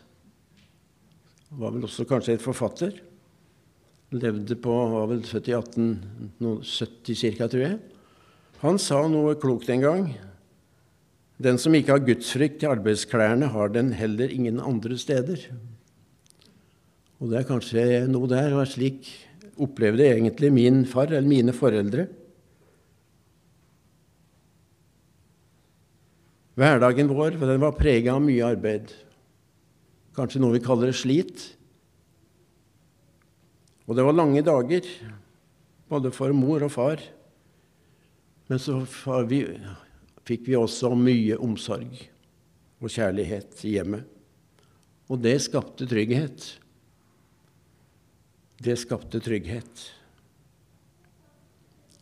var 1.57 1.73
vel 1.73 1.87
også 1.87 2.05
kanskje 2.05 2.35
et 2.37 2.43
forfatter. 2.43 2.99
Levde 4.13 4.57
på, 4.61 4.73
var 4.93 5.09
vel 5.09 5.23
født 5.25 5.49
i 5.49 5.55
1870 5.57 7.23
ca., 7.33 7.49
tror 7.49 7.65
jeg. 7.65 7.79
Han 8.59 8.75
sa 8.75 9.05
noe 9.07 9.37
klokt 9.39 9.69
en 9.71 9.83
gang. 9.83 10.05
Den 11.39 11.55
som 11.61 11.75
ikke 11.77 11.95
har 11.95 12.03
gudsfrykt 12.03 12.65
i 12.65 12.67
arbeidsklærne, 12.67 13.47
har 13.53 13.69
den 13.71 13.93
heller 13.95 14.27
ingen 14.27 14.59
andre 14.59 14.97
steder. 14.99 15.45
Og 17.19 17.31
det 17.31 17.37
er 17.39 17.47
kanskje 17.47 17.83
noe 18.11 18.27
der, 18.27 18.51
og 18.59 18.67
slik 18.67 19.07
opplevde 19.59 20.09
egentlig 20.09 20.49
min 20.51 20.81
far, 20.87 21.07
eller 21.07 21.27
mine 21.27 21.55
foreldre. 21.55 22.09
Hverdagen 26.59 27.07
vår 27.07 27.37
den 27.39 27.63
var 27.63 27.77
prega 27.77 28.17
av 28.17 28.25
mye 28.25 28.43
arbeid, 28.43 28.91
kanskje 30.17 30.41
noe 30.43 30.57
vi 30.57 30.61
kaller 30.65 30.91
slit. 30.91 31.45
Og 33.87 33.95
det 33.95 34.03
var 34.03 34.19
lange 34.19 34.43
dager, 34.43 34.83
både 35.87 36.11
for 36.11 36.35
mor 36.35 36.67
og 36.67 36.73
far. 36.75 37.05
Men 38.49 38.59
så 38.59 38.79
vi, 39.29 39.43
fikk 40.25 40.47
vi 40.49 40.57
også 40.57 40.95
mye 40.97 41.37
omsorg 41.37 41.99
og 42.79 42.89
kjærlighet 42.89 43.61
i 43.69 43.75
hjemmet. 43.75 44.07
Og 45.09 45.21
det 45.21 45.35
skapte 45.45 45.85
trygghet. 45.89 46.47
Det 48.59 48.75
skapte 48.81 49.21
trygghet. 49.21 49.85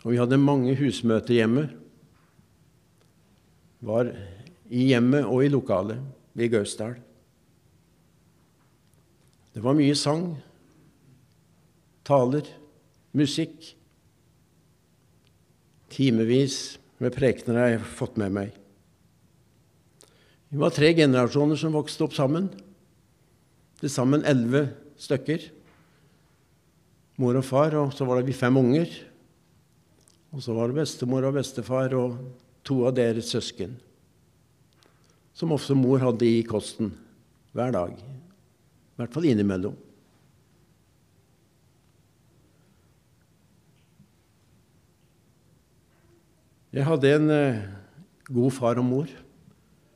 Og 0.06 0.14
vi 0.14 0.20
hadde 0.22 0.40
mange 0.40 0.76
husmøter 0.80 1.36
hjemme. 1.36 1.66
Var 3.84 4.14
i 4.72 4.88
hjemmet 4.90 5.28
og 5.28 5.44
i 5.44 5.52
lokalet 5.52 6.00
ved 6.38 6.52
Gausdal. 6.56 6.96
Det 9.52 9.64
var 9.66 9.76
mye 9.76 9.96
sang, 9.98 10.30
taler, 12.08 12.48
musikk. 13.18 13.74
Timevis 15.98 16.78
med 17.02 17.16
prekener 17.16 17.58
har 17.58 17.86
fått 17.98 18.20
med 18.22 18.34
meg. 18.36 18.52
Vi 20.48 20.60
var 20.62 20.72
tre 20.72 20.94
generasjoner 20.96 21.58
som 21.60 21.74
vokste 21.76 22.06
opp 22.06 22.14
sammen. 22.16 22.52
Til 23.82 23.92
sammen 23.92 24.26
elleve 24.26 24.68
stykker. 25.02 25.50
Mor 27.18 27.40
og 27.40 27.46
far, 27.46 27.74
og 27.82 27.92
så 27.98 28.06
var 28.06 28.22
det 28.22 28.30
vi 28.30 28.38
fem 28.38 28.62
unger. 28.62 28.94
Og 30.32 30.46
så 30.46 30.54
var 30.54 30.70
det 30.70 30.78
bestemor 30.84 31.26
og 31.26 31.40
bestefar 31.40 31.98
og 31.98 32.22
to 32.68 32.84
av 32.86 32.96
deres 32.98 33.34
søsken 33.34 33.76
som 35.38 35.54
ofte 35.54 35.76
mor 35.78 36.02
hadde 36.02 36.26
i 36.26 36.42
kosten 36.48 36.90
hver 37.54 37.70
dag. 37.76 37.92
I 37.94 38.98
hvert 38.98 39.14
fall 39.14 39.28
innimellom. 39.30 39.76
Jeg 46.78 46.86
hadde 46.86 47.10
en 47.10 47.32
eh, 47.34 47.62
god 48.30 48.52
far 48.54 48.78
og 48.78 48.86
mor, 48.86 49.08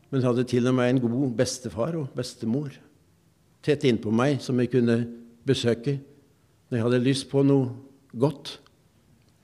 men 0.09 0.23
hadde 0.25 0.47
til 0.49 0.65
og 0.65 0.73
med 0.73 0.89
en 0.89 1.01
god 1.03 1.35
bestefar 1.37 1.93
og 1.99 2.07
bestemor 2.17 2.73
tett 3.61 3.83
innpå 3.85 4.09
meg 4.09 4.39
som 4.41 4.57
jeg 4.57 4.71
kunne 4.73 4.95
besøke 5.45 5.99
når 6.71 6.77
jeg 6.79 6.85
hadde 6.87 7.01
lyst 7.05 7.27
på 7.29 7.43
noe 7.45 7.69
godt, 8.17 8.55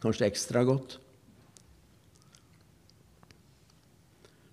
kanskje 0.01 0.25
ekstra 0.31 0.63
godt. 0.65 0.95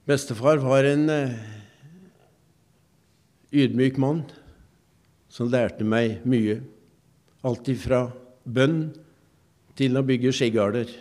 Bestefar 0.05 0.61
var 0.61 0.85
en 0.85 1.09
eh, 1.09 1.33
ydmyk 3.65 3.97
mann 4.03 4.21
som 5.33 5.49
lærte 5.49 5.89
meg 5.89 6.21
mye. 6.29 6.59
Alt 7.49 7.73
ifra 7.73 8.05
bønn 8.45 8.91
til 9.79 9.97
å 9.97 10.05
bygge 10.05 10.37
skiggarder. 10.37 10.93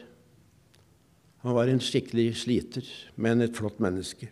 Han 1.43 1.57
var 1.57 1.67
en 1.67 1.83
skikkelig 1.83 2.29
sliter, 2.39 2.87
men 3.19 3.43
et 3.43 3.57
flott 3.57 3.81
menneske. 3.83 4.29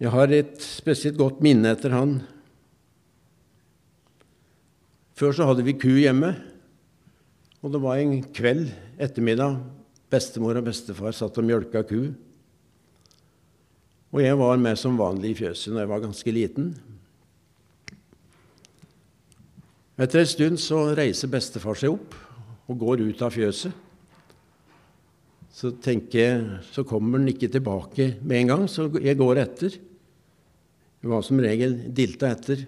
Jeg 0.00 0.12
har 0.12 0.32
et 0.32 0.56
spesielt 0.60 1.16
godt 1.20 1.42
minne 1.44 1.72
etter 1.72 1.92
han. 1.92 2.18
Før 5.16 5.36
så 5.36 5.48
hadde 5.48 5.64
vi 5.64 5.76
ku 5.76 5.92
hjemme, 5.96 6.34
og 7.64 7.72
det 7.72 7.80
var 7.84 8.00
en 8.00 8.20
kveld 8.36 8.68
ettermiddag 9.00 9.60
Bestemor 10.06 10.54
og 10.54 10.68
bestefar 10.68 11.14
satt 11.16 11.38
og 11.40 11.46
mjølka 11.48 11.80
ku. 11.82 12.12
Og 14.14 14.20
jeg 14.22 14.36
var 14.38 14.60
med 14.62 14.78
som 14.78 14.98
vanlig 15.00 15.32
i 15.32 15.38
fjøset 15.40 15.72
når 15.74 15.82
jeg 15.82 15.90
var 15.90 16.04
ganske 16.04 16.34
liten. 16.36 16.68
Etter 19.98 20.22
en 20.22 20.30
stund 20.30 20.60
så 20.62 20.78
reiser 20.94 21.32
bestefar 21.32 21.80
seg 21.80 21.96
opp 21.96 22.14
og 22.66 22.78
går 22.80 23.04
ut 23.06 23.22
av 23.22 23.34
fjøset. 23.34 23.82
Så 25.56 25.72
tenker 25.80 26.18
jeg, 26.20 26.62
så 26.74 26.84
kommer 26.84 27.20
den 27.20 27.32
ikke 27.32 27.48
tilbake 27.48 28.16
med 28.20 28.42
en 28.42 28.50
gang, 28.52 28.64
så 28.68 28.90
jeg 29.00 29.16
går 29.16 29.40
etter. 29.40 29.78
Jeg 31.00 31.12
var 31.12 31.22
som 31.24 31.40
regel 31.40 31.78
dilta 31.96 32.34
etter 32.34 32.66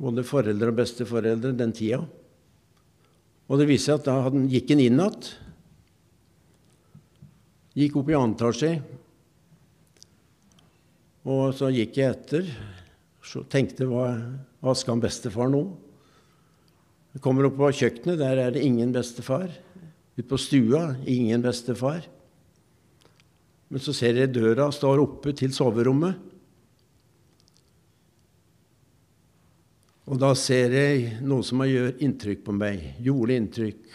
både 0.00 0.24
foreldre 0.26 0.72
og 0.72 0.78
besteforeldre 0.78 1.54
den 1.56 1.72
tida. 1.74 2.02
Og 3.48 3.60
det 3.60 3.68
viser 3.68 3.92
seg 3.94 4.02
at 4.02 4.08
da 4.08 4.18
han 4.26 4.46
gikk 4.50 4.72
han 4.72 4.82
inn 4.82 5.00
igjen 5.00 5.32
Gikk 7.74 7.96
opp 7.98 8.10
i 8.12 8.14
annen 8.14 8.36
etasje, 8.36 8.68
og 11.26 11.48
så 11.58 11.72
gikk 11.74 11.96
jeg 11.98 12.12
etter. 12.12 12.50
Så 13.24 13.42
tenkte 13.50 13.88
hva, 13.90 14.12
hva 14.62 14.74
skal 14.78 15.00
bestefar 15.02 15.50
nå? 15.50 15.64
Jeg 17.14 17.22
kommer 17.22 17.46
opp 17.46 17.54
på 17.60 17.70
kjøkkenet, 17.78 18.18
der 18.18 18.40
er 18.42 18.54
det 18.54 18.64
ingen 18.66 18.90
bestefar. 18.94 19.46
Ute 20.18 20.26
på 20.26 20.38
stua 20.38 20.96
ingen 21.06 21.42
bestefar. 21.42 22.02
Men 23.70 23.82
så 23.82 23.94
ser 23.94 24.18
jeg 24.18 24.34
døra 24.34 24.66
står 24.74 25.02
oppe 25.02 25.34
til 25.38 25.54
soverommet. 25.54 26.18
Og 30.04 30.18
da 30.20 30.34
ser 30.36 30.74
jeg 30.74 31.20
noe 31.24 31.46
som 31.46 31.62
gjør 31.64 31.94
inntrykk 32.04 32.42
på 32.44 32.54
meg. 32.58 32.82
Gjorde 33.02 33.38
inntrykk. 33.38 33.86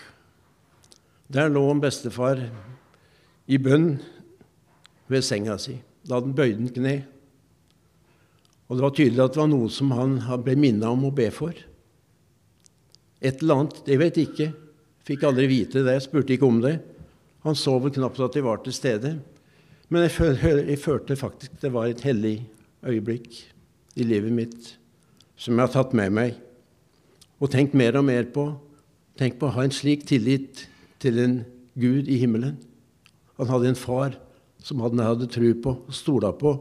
Der 1.29 1.51
lå 1.51 1.61
en 1.69 1.83
bestefar 1.83 2.39
i 3.45 3.59
bønn 3.61 3.91
ved 5.11 5.27
senga 5.27 5.59
si. 5.61 5.75
Da 6.01 6.17
hadde 6.17 6.31
han 6.31 6.37
bøyd 6.39 6.61
den 6.63 6.71
kne. 6.73 6.95
Og 8.69 8.77
det 8.77 8.85
var 8.85 8.95
tydelig 8.95 9.25
at 9.25 9.35
det 9.35 9.43
var 9.43 9.51
noe 9.51 9.69
som 9.73 9.91
han 9.93 10.17
ble 10.45 10.55
minna 10.57 10.89
om 10.95 11.05
å 11.09 11.13
be 11.13 11.27
for. 11.35 11.53
Et 13.19 13.41
eller 13.41 13.61
annet, 13.63 13.81
det 13.85 13.97
vet 13.99 14.17
jeg 14.17 14.29
ikke. 14.29 14.49
Fikk 15.07 15.25
aldri 15.27 15.47
vite 15.49 15.83
det, 15.83 15.97
jeg 15.97 16.05
spurte 16.05 16.35
ikke 16.35 16.47
om 16.47 16.61
det. 16.63 16.77
Han 17.47 17.57
så 17.57 17.75
vel 17.81 17.93
knapt 17.95 18.19
at 18.23 18.35
de 18.35 18.43
var 18.45 18.61
til 18.63 18.75
stede. 18.75 19.15
Men 19.89 20.05
jeg, 20.05 20.13
føl, 20.13 20.35
jeg 20.69 20.79
følte 20.79 21.17
faktisk 21.17 21.55
det 21.61 21.71
var 21.73 21.89
et 21.89 22.03
hellig 22.05 22.43
øyeblikk 22.85 23.31
i 23.99 24.05
livet 24.05 24.31
mitt 24.35 24.75
som 25.39 25.55
jeg 25.55 25.65
har 25.65 25.73
tatt 25.73 25.95
med 25.97 26.13
meg 26.13 26.37
og 27.39 27.51
tenkt 27.51 27.75
mer 27.77 27.95
og 27.95 28.05
mer 28.05 28.27
på. 28.29 28.45
Tenk 29.19 29.39
på 29.39 29.47
å 29.47 29.55
ha 29.55 29.63
en 29.65 29.73
slik 29.73 30.05
tillit 30.07 30.65
til 30.99 31.19
en 31.23 31.39
Gud 31.79 32.09
i 32.11 32.17
himmelen 32.19 32.57
Han 33.39 33.47
hadde 33.47 33.69
en 33.71 33.79
far 33.79 34.17
som 34.59 34.81
han 34.83 34.99
hadde 34.99 35.29
tro 35.31 35.53
på 35.63 35.73
og 35.87 35.95
stola 35.95 36.33
på. 36.35 36.57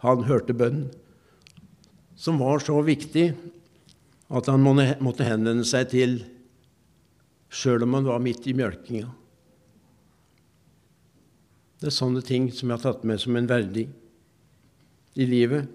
Han 0.00 0.24
hørte 0.24 0.56
bønnen, 0.56 0.88
som 2.16 2.40
var 2.40 2.62
så 2.64 2.78
viktig 2.84 3.34
at 4.28 4.48
han 4.48 4.64
måtte 4.64 5.26
henvende 5.26 5.66
seg 5.68 5.90
til 5.92 6.16
sjøl 7.54 7.84
om 7.86 7.98
han 7.98 8.08
var 8.08 8.22
midt 8.22 8.46
i 8.50 8.54
mjølkinga. 8.56 9.10
Det 11.80 11.90
er 11.90 11.94
sånne 11.94 12.22
ting 12.24 12.48
som 12.54 12.70
jeg 12.70 12.78
har 12.78 12.84
tatt 12.86 13.04
med 13.06 13.20
som 13.20 13.36
en 13.36 13.48
verdi 13.50 13.86
i 15.20 15.26
livet. 15.28 15.68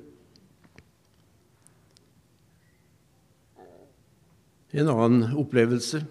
En 4.73 4.89
annen 4.89 5.33
opplevelse 5.37 6.03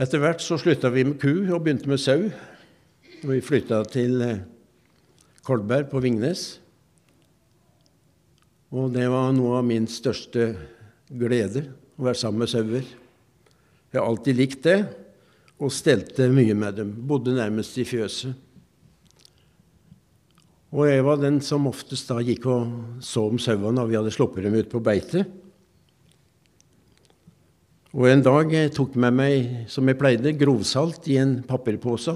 Etter 0.00 0.22
hvert 0.22 0.40
så 0.40 0.56
slutta 0.56 0.88
vi 0.94 1.02
med 1.04 1.18
ku 1.20 1.42
og 1.52 1.64
begynte 1.64 1.90
med 1.90 2.00
sau. 2.00 2.30
Og 3.20 3.26
vi 3.28 3.42
flytta 3.44 3.82
til 3.92 4.22
eh, 4.24 4.38
Kolberg 5.44 5.90
på 5.90 6.00
Vingnes. 6.00 6.59
Og 8.70 8.92
det 8.94 9.08
var 9.10 9.32
noe 9.34 9.58
av 9.58 9.66
min 9.66 9.88
største 9.90 10.52
glede, 11.10 11.64
å 11.98 12.06
være 12.06 12.20
sammen 12.20 12.44
med 12.44 12.52
sauer. 12.52 12.84
Jeg 13.90 13.98
har 13.98 14.06
alltid 14.06 14.38
likt 14.38 14.62
det, 14.68 14.78
og 15.60 15.74
stelte 15.74 16.28
mye 16.32 16.54
med 16.56 16.78
dem. 16.78 16.92
Bodde 17.08 17.34
nærmest 17.36 17.74
i 17.82 17.84
fjøset. 17.84 18.32
Og 20.70 20.86
jeg 20.86 21.02
var 21.02 21.18
den 21.18 21.40
som 21.42 21.66
oftest 21.66 22.12
da 22.12 22.20
gikk 22.22 22.46
og 22.46 23.02
så 23.02 23.24
om 23.26 23.40
sauene 23.42 23.82
og 23.82 23.90
vi 23.90 23.98
hadde 23.98 24.12
sluppet 24.14 24.46
dem 24.46 24.54
ut 24.54 24.70
på 24.70 24.82
beite. 24.86 25.24
Og 27.90 28.06
en 28.06 28.22
dag 28.22 28.52
jeg 28.54 28.70
tok 28.76 28.94
med 29.02 29.16
meg, 29.18 29.48
som 29.66 29.88
jeg 29.90 29.98
pleide, 29.98 30.36
grovsalt 30.38 31.08
i 31.10 31.18
en 31.18 31.40
papirpose. 31.42 32.14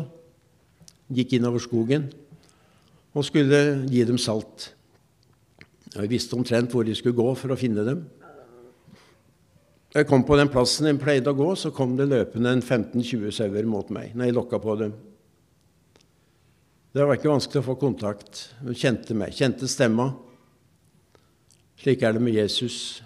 Gikk 1.11 1.35
innover 1.35 1.59
skogen 1.59 2.07
og 3.11 3.27
skulle 3.27 3.59
gi 3.91 4.07
dem 4.07 4.23
salt. 4.23 4.71
Jeg 5.95 6.11
visste 6.11 6.35
omtrent 6.35 6.73
hvor 6.75 6.87
de 6.87 6.95
skulle 6.99 7.17
gå 7.17 7.27
for 7.39 7.55
å 7.55 7.59
finne 7.59 7.85
dem. 7.87 8.03
Jeg 9.95 10.09
kom 10.11 10.25
på 10.27 10.35
den 10.35 10.51
plassen 10.51 10.89
jeg 10.89 10.99
pleide 10.99 11.31
å 11.31 11.39
gå, 11.39 11.53
så 11.55 11.71
kom 11.71 11.93
det 11.95 12.09
løpende 12.11 12.51
en 12.57 12.63
15-20 12.65 13.31
sauer 13.37 13.69
mot 13.71 13.93
meg 13.95 14.17
når 14.19 14.27
jeg 14.27 14.35
lokka 14.35 14.59
på 14.63 14.75
dem. 14.81 14.95
Det 16.95 17.03
var 17.03 17.19
ikke 17.19 17.31
vanskelig 17.31 17.63
å 17.63 17.69
få 17.69 17.77
kontakt. 17.79 18.41
De 18.63 18.75
kjente 18.75 19.15
meg, 19.19 19.35
kjente 19.35 19.71
stemma. 19.71 20.13
Slik 21.79 22.03
er 22.03 22.15
det 22.15 22.23
med 22.23 22.35
Jesus. 22.35 23.03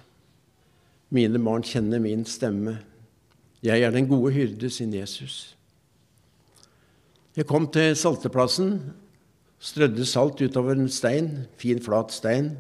Mine 1.13 1.41
barn 1.41 1.65
kjenner 1.65 2.01
min 2.01 2.25
stemme. 2.29 2.79
Jeg 3.65 3.85
er 3.85 3.93
den 3.93 4.09
gode 4.09 4.33
hyrde, 4.33 4.71
sin 4.71 4.93
Jesus. 4.95 5.55
Jeg 7.37 7.49
kom 7.49 7.69
til 7.73 7.93
salteplassen, 7.97 8.79
strødde 9.61 10.07
salt 10.09 10.41
utover 10.41 10.77
en 10.77 10.89
stein, 10.93 11.47
fin, 11.61 11.81
flat 11.83 12.13
stein, 12.15 12.55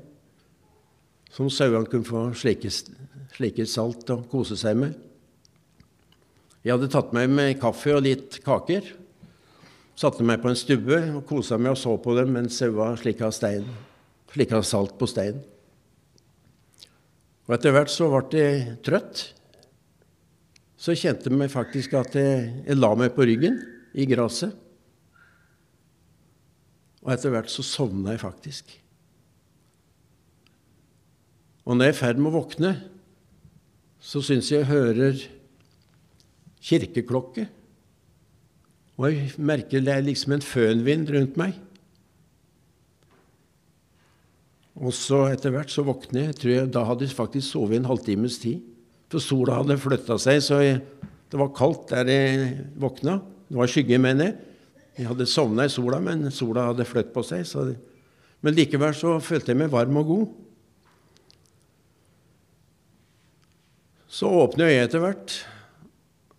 som 1.34 1.50
sauene 1.52 1.88
kunne 1.90 2.06
få 2.08 2.24
slike, 2.36 2.70
slike 3.36 3.66
salt 3.68 4.08
og 4.14 4.26
kose 4.32 4.56
seg 4.58 4.78
med. 4.80 4.96
Jeg 6.64 6.74
hadde 6.74 6.90
tatt 6.92 7.14
meg 7.16 7.30
med 7.30 7.58
kaffe 7.62 7.94
og 7.96 8.02
litt 8.04 8.40
kaker. 8.44 8.86
Satte 9.98 10.24
meg 10.26 10.42
på 10.42 10.50
en 10.50 10.58
stubbe 10.58 10.98
og 11.16 11.24
kosa 11.26 11.58
meg 11.58 11.74
og 11.74 11.80
så 11.80 11.94
på 12.02 12.14
dem 12.18 12.34
mens 12.34 12.58
saua 12.60 12.92
slikka 12.98 13.30
stein, 13.34 13.66
slikka 14.34 14.60
salt 14.66 14.94
på 14.98 15.08
stein. 15.10 15.40
Og 17.48 17.56
etter 17.56 17.72
hvert 17.72 17.90
så 17.90 18.10
ble 18.12 18.42
jeg 18.42 18.76
trøtt. 18.84 19.24
Så 20.78 20.94
kjente 20.94 21.32
jeg 21.32 21.50
faktisk 21.50 21.96
at 21.98 22.14
jeg, 22.14 22.50
jeg 22.68 22.78
la 22.78 22.92
meg 22.98 23.14
på 23.16 23.26
ryggen 23.26 23.56
i 23.98 24.06
gresset. 24.06 24.52
Og 27.02 27.14
etter 27.14 27.32
hvert 27.32 27.50
så 27.50 27.64
sovna 27.64 28.14
jeg 28.14 28.22
faktisk. 28.22 28.76
Og 31.68 31.76
når 31.76 31.90
jeg 31.90 31.92
er 31.92 31.96
i 31.96 32.00
ferd 32.00 32.20
med 32.22 32.32
å 32.32 32.38
våkne, 32.38 32.72
så 34.00 34.22
syns 34.24 34.48
jeg 34.48 34.62
jeg 34.62 34.70
hører 34.70 35.20
kirkeklokke. 36.64 37.44
Og 38.96 39.10
jeg 39.12 39.34
merker 39.36 39.84
det 39.84 39.92
er 39.92 40.06
liksom 40.06 40.38
en 40.38 40.44
fønvind 40.44 41.12
rundt 41.12 41.36
meg. 41.38 41.58
Og 44.78 44.94
så 44.94 45.26
etter 45.28 45.52
hvert 45.52 45.70
så 45.74 45.84
våkner 45.84 46.28
jeg. 46.28 46.38
tror 46.40 46.54
jeg, 46.54 46.72
Da 46.72 46.86
hadde 46.88 47.04
jeg 47.04 47.18
faktisk 47.18 47.50
sovet 47.50 47.82
en 47.82 47.90
halvtimes 47.90 48.40
tid. 48.40 48.64
For 49.12 49.20
sola 49.20 49.60
hadde 49.60 49.78
flytta 49.80 50.18
seg, 50.20 50.40
så 50.44 50.62
jeg, 50.62 50.80
det 51.28 51.38
var 51.40 51.54
kaldt 51.56 51.92
der 51.92 52.08
jeg 52.08 52.50
våkna. 52.80 53.20
Det 53.48 53.56
var 53.60 53.70
skygge, 53.70 54.00
mener 54.00 54.30
jeg. 54.30 54.36
Jeg 54.98 55.08
hadde 55.12 55.28
sovna 55.30 55.68
i 55.68 55.72
sola, 55.72 56.00
men 56.00 56.30
sola 56.34 56.70
hadde 56.70 56.86
flyttet 56.88 57.14
på 57.14 57.22
seg. 57.26 57.44
Så, 57.46 57.68
men 58.40 58.56
likevel 58.56 58.96
så 58.96 59.18
følte 59.22 59.52
jeg 59.52 59.60
meg 59.60 59.72
varm 59.72 60.00
og 60.00 60.14
god. 60.14 60.36
Så 64.08 64.28
åpner 64.32 64.72
jeg 64.72 64.88
etter 64.88 65.02
hvert. 65.04 65.34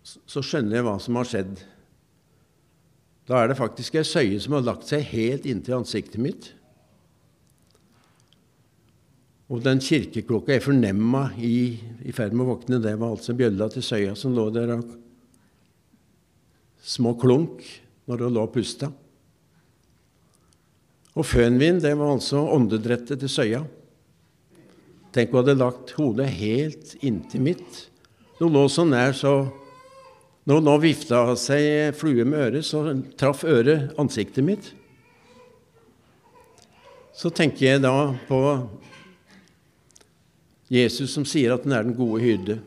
Så 0.02 0.42
skjønner 0.42 0.80
jeg 0.80 0.86
hva 0.86 0.96
som 1.02 1.18
har 1.20 1.28
skjedd. 1.30 1.60
Da 3.30 3.38
er 3.38 3.50
det 3.50 3.60
faktisk 3.60 3.94
ei 3.94 4.06
søye 4.06 4.40
som 4.42 4.56
har 4.56 4.66
lagt 4.66 4.88
seg 4.90 5.06
helt 5.12 5.46
inntil 5.46 5.78
ansiktet 5.78 6.18
mitt. 6.22 6.50
Og 9.50 9.62
den 9.62 9.82
kirkeklokka 9.82 10.54
jeg 10.54 10.64
fornemma 10.64 11.28
i, 11.38 11.78
i 12.06 12.14
ferd 12.14 12.34
med 12.34 12.46
å 12.46 12.52
våkne, 12.52 12.78
det 12.82 12.94
var 12.98 13.14
altså 13.14 13.34
bjølla 13.38 13.66
til 13.70 13.82
Søya 13.82 14.16
som 14.18 14.34
lå 14.34 14.46
der 14.54 14.76
og 14.76 14.92
små 16.86 17.16
klunk 17.18 17.64
når 18.10 18.26
hun 18.26 18.36
lå 18.36 18.44
og 18.46 18.54
pusta. 18.54 18.92
Og 21.18 21.26
fønvind, 21.26 21.82
det 21.82 21.96
var 21.98 22.14
altså 22.14 22.44
åndedrettet 22.54 23.18
til 23.22 23.30
Søya. 23.30 23.64
Tenk 25.10 25.32
hun 25.32 25.42
hadde 25.42 25.58
lagt 25.58 25.94
hodet 25.98 26.28
helt 26.38 26.94
inntil 27.02 27.42
mitt. 27.42 27.86
Hun 28.38 28.52
lå 28.54 28.66
så 28.70 28.84
nær, 28.86 29.14
så 29.16 29.48
når 30.46 30.60
hun 30.60 30.68
nå 30.68 30.76
vifta 30.82 31.24
av 31.26 31.36
seg 31.38 31.94
flue 31.98 32.24
med 32.24 32.44
øret, 32.46 32.66
så 32.66 32.84
traff 33.18 33.42
øret 33.44 33.90
ansiktet 34.00 34.46
mitt. 34.46 34.70
Så 37.14 37.32
tenker 37.34 37.66
jeg 37.66 37.82
da 37.82 38.14
på 38.28 38.40
Jesus 40.70 41.10
som 41.12 41.26
sier 41.26 41.56
at 41.56 41.66
han 41.66 41.74
er 41.74 41.88
den 41.88 41.98
gode 41.98 42.22
hyrde. 42.22 42.60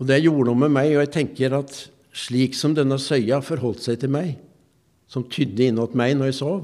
Og 0.00 0.06
Det 0.08 0.20
gjorde 0.22 0.48
noe 0.48 0.60
med 0.62 0.72
meg, 0.76 0.92
og 0.94 1.02
jeg 1.02 1.12
tenker 1.12 1.56
at 1.56 1.74
slik 2.16 2.54
som 2.56 2.76
denne 2.76 2.96
søya 3.00 3.40
forholdt 3.44 3.84
seg 3.84 3.98
til 4.00 4.12
meg, 4.12 4.36
som 5.10 5.26
tydde 5.28 5.68
innåt 5.68 5.96
meg 5.98 6.14
når 6.16 6.30
jeg 6.30 6.38
sov, 6.40 6.62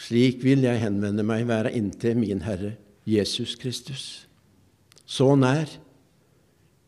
slik 0.00 0.40
vil 0.44 0.64
jeg 0.64 0.80
henvende 0.80 1.24
meg 1.26 1.46
være 1.48 1.74
inntil 1.76 2.16
min 2.18 2.42
Herre 2.46 2.74
Jesus 3.08 3.56
Kristus. 3.60 4.26
Så 5.04 5.34
nær. 5.36 5.68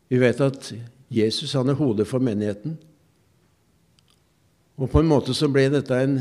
Vi 0.09 0.19
vet 0.21 0.41
at 0.41 0.71
Jesus 1.13 1.53
han 1.57 1.69
er 1.69 1.77
hodet 1.77 2.07
for 2.09 2.23
menigheten. 2.23 2.77
Og 4.77 4.89
på 4.89 5.01
en 5.01 5.09
måte 5.09 5.35
så 5.37 5.49
ble 5.51 5.67
dette 5.73 5.97
en 5.97 6.19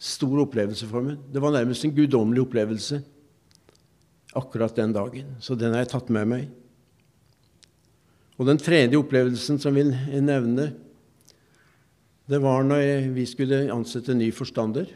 stor 0.00 0.44
opplevelse 0.44 0.88
for 0.88 1.04
meg. 1.04 1.18
Det 1.32 1.42
var 1.42 1.54
nærmest 1.54 1.84
en 1.84 1.94
guddommelig 1.96 2.46
opplevelse 2.46 3.00
akkurat 4.36 4.76
den 4.76 4.94
dagen. 4.96 5.34
Så 5.40 5.56
den 5.56 5.74
har 5.74 5.84
jeg 5.84 5.92
tatt 5.92 6.12
med 6.12 6.28
meg. 6.32 6.46
Og 8.36 8.48
den 8.48 8.60
tredje 8.60 8.98
opplevelsen 9.00 9.60
som 9.60 9.76
jeg 9.76 9.88
vil 9.88 10.24
nevne, 10.24 10.70
det 12.26 12.40
var 12.42 12.64
når 12.66 13.12
vi 13.14 13.24
skulle 13.28 13.66
ansette 13.72 14.16
ny 14.16 14.32
forstander 14.34 14.90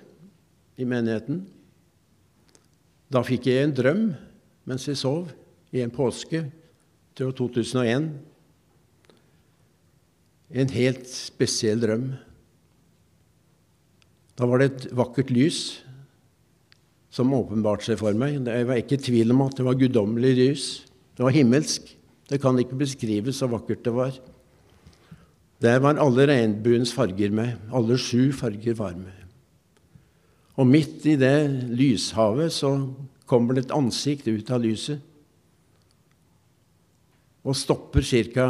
i 0.78 0.87
menigheten. 0.87 1.44
Da 3.11 3.22
fikk 3.26 3.48
jeg 3.50 3.64
en 3.66 3.74
drøm 3.74 4.02
mens 4.68 4.87
jeg 4.87 4.98
sov, 5.00 5.30
i 5.74 5.83
en 5.83 5.90
påske 5.90 6.44
til 7.18 7.30
2001. 7.38 8.09
En 10.50 10.72
helt 10.74 11.06
spesiell 11.11 11.83
drøm. 11.83 12.09
Da 14.38 14.48
var 14.50 14.62
det 14.62 14.70
et 14.70 14.87
vakkert 14.98 15.30
lys 15.35 15.61
som 17.11 17.35
åpenbarte 17.35 17.90
seg 17.90 18.00
for 18.00 18.16
meg. 18.18 18.38
Jeg 18.46 18.66
var 18.68 18.80
ikke 18.80 18.98
i 18.98 19.04
tvil 19.11 19.35
om 19.35 19.44
at 19.46 19.59
det 19.59 19.66
var 19.66 19.78
guddommelig 19.78 20.35
lys. 20.38 20.66
Det 21.18 21.26
var 21.26 21.35
himmelsk. 21.35 21.90
Det 22.30 22.38
kan 22.42 22.59
ikke 22.62 22.78
beskrives 22.78 23.42
så 23.42 23.50
vakkert 23.50 23.83
det 23.87 23.94
var. 23.94 24.14
Der 25.61 25.83
var 25.83 25.98
alle 26.00 26.26
regnbuens 26.30 26.94
farger 26.94 27.35
med. 27.35 27.59
Alle 27.74 27.98
sju 28.00 28.30
farger 28.33 28.78
var 28.78 28.94
med. 28.96 29.19
Og 30.61 30.68
midt 30.68 31.07
i 31.09 31.16
det 31.16 31.37
lyshavet 31.73 32.53
så 32.53 32.75
kommer 33.31 33.57
det 33.57 33.66
et 33.66 33.77
ansikt 33.77 34.29
ut 34.29 34.51
av 34.53 34.61
lyset 34.61 35.07
og 37.40 37.57
stopper 37.57 38.05
ca. 38.05 38.46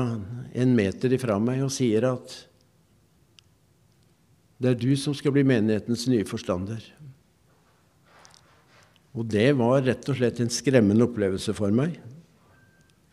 en 0.51 0.73
meter 0.75 1.13
ifra 1.15 1.37
meg 1.39 1.63
og 1.63 1.71
sier 1.71 2.09
at 2.09 2.33
det 4.61 4.73
er 4.73 4.81
du 4.81 4.91
som 4.99 5.15
skal 5.15 5.33
bli 5.33 5.45
menighetens 5.47 6.09
nye 6.11 6.27
forstander. 6.27 6.83
Og 9.15 9.25
det 9.31 9.47
var 9.57 9.87
rett 9.87 10.11
og 10.11 10.19
slett 10.19 10.43
en 10.43 10.53
skremmende 10.53 11.07
opplevelse 11.07 11.55
for 11.57 11.73
meg. 11.73 11.97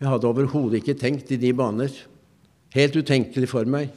Jeg 0.01 0.09
hadde 0.09 0.27
overhodet 0.27 0.81
ikke 0.81 0.97
tenkt 0.97 1.31
i 1.31 1.39
de 1.39 1.53
baner. 1.55 1.93
Helt 2.75 2.97
utenkelig 2.97 3.47
for 3.53 3.69
meg 3.69 3.93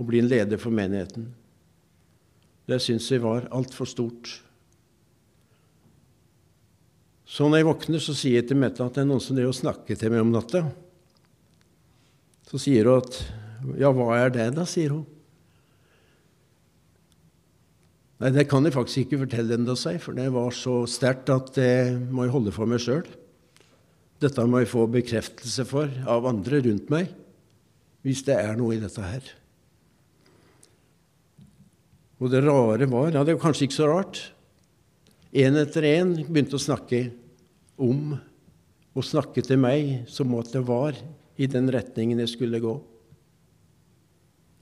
å 0.00 0.08
bli 0.08 0.24
en 0.24 0.32
leder 0.32 0.58
for 0.58 0.74
menigheten. 0.74 1.28
Det 2.68 2.80
syns 2.80 3.10
jeg 3.12 3.22
var 3.24 3.48
altfor 3.52 3.88
stort. 3.88 4.38
Så 7.28 7.48
når 7.48 7.60
jeg 7.60 7.68
våkner, 7.68 8.00
så 8.02 8.14
sier 8.16 8.38
jeg 8.38 8.48
til 8.50 8.60
Mette 8.60 8.84
at 8.84 8.94
det 8.96 9.02
er 9.02 9.08
noen 9.08 9.22
som 9.22 9.36
driver 9.36 9.52
og 9.52 9.58
snakker 9.58 9.98
til 9.98 10.12
meg 10.12 10.22
om 10.22 10.32
natta. 10.32 10.62
Så 12.48 12.60
sier 12.62 12.90
hun 12.90 13.02
at 13.02 13.18
Ja, 13.80 13.88
hva 13.96 14.10
er 14.20 14.28
det, 14.28 14.50
da? 14.58 14.66
sier 14.68 14.92
hun. 14.92 15.06
Nei, 18.20 18.30
det 18.30 18.44
kan 18.50 18.64
jeg 18.64 18.74
faktisk 18.76 19.06
ikke 19.06 19.22
fortelle 19.24 19.56
ennå, 19.56 19.74
si, 19.76 19.96
for 20.00 20.16
det 20.16 20.26
var 20.32 20.52
så 20.54 20.82
sterkt 20.88 21.32
at 21.32 21.50
det 21.56 21.96
må 22.12 22.26
jeg 22.26 22.34
holde 22.36 22.52
for 22.54 22.68
meg 22.70 22.82
sjøl. 22.84 23.08
Dette 24.22 24.44
må 24.46 24.60
jeg 24.62 24.70
få 24.70 24.84
bekreftelse 24.88 25.64
for 25.68 25.90
av 26.08 26.28
andre 26.28 26.60
rundt 26.64 26.92
meg, 26.92 27.10
hvis 28.04 28.22
det 28.28 28.36
er 28.36 28.54
noe 28.60 28.76
i 28.76 28.82
dette 28.84 29.02
her. 29.02 29.32
Og 32.24 32.32
det 32.32 32.40
rare 32.46 32.88
var 32.88 33.12
Ja, 33.12 33.24
det 33.24 33.34
er 33.34 33.42
kanskje 33.42 33.68
ikke 33.68 33.76
så 33.76 33.90
rart. 33.90 34.20
En 35.34 35.58
etter 35.60 35.84
en 35.90 36.14
begynte 36.24 36.56
å 36.56 36.62
snakke 36.62 37.08
om 37.76 38.14
og 38.94 39.04
snakke 39.04 39.42
til 39.42 39.58
meg 39.58 40.06
som 40.08 40.32
at 40.38 40.52
det 40.54 40.62
var 40.64 40.96
i 41.36 41.48
den 41.50 41.66
retningen 41.74 42.22
jeg 42.22 42.30
skulle 42.36 42.62
gå. 42.62 42.74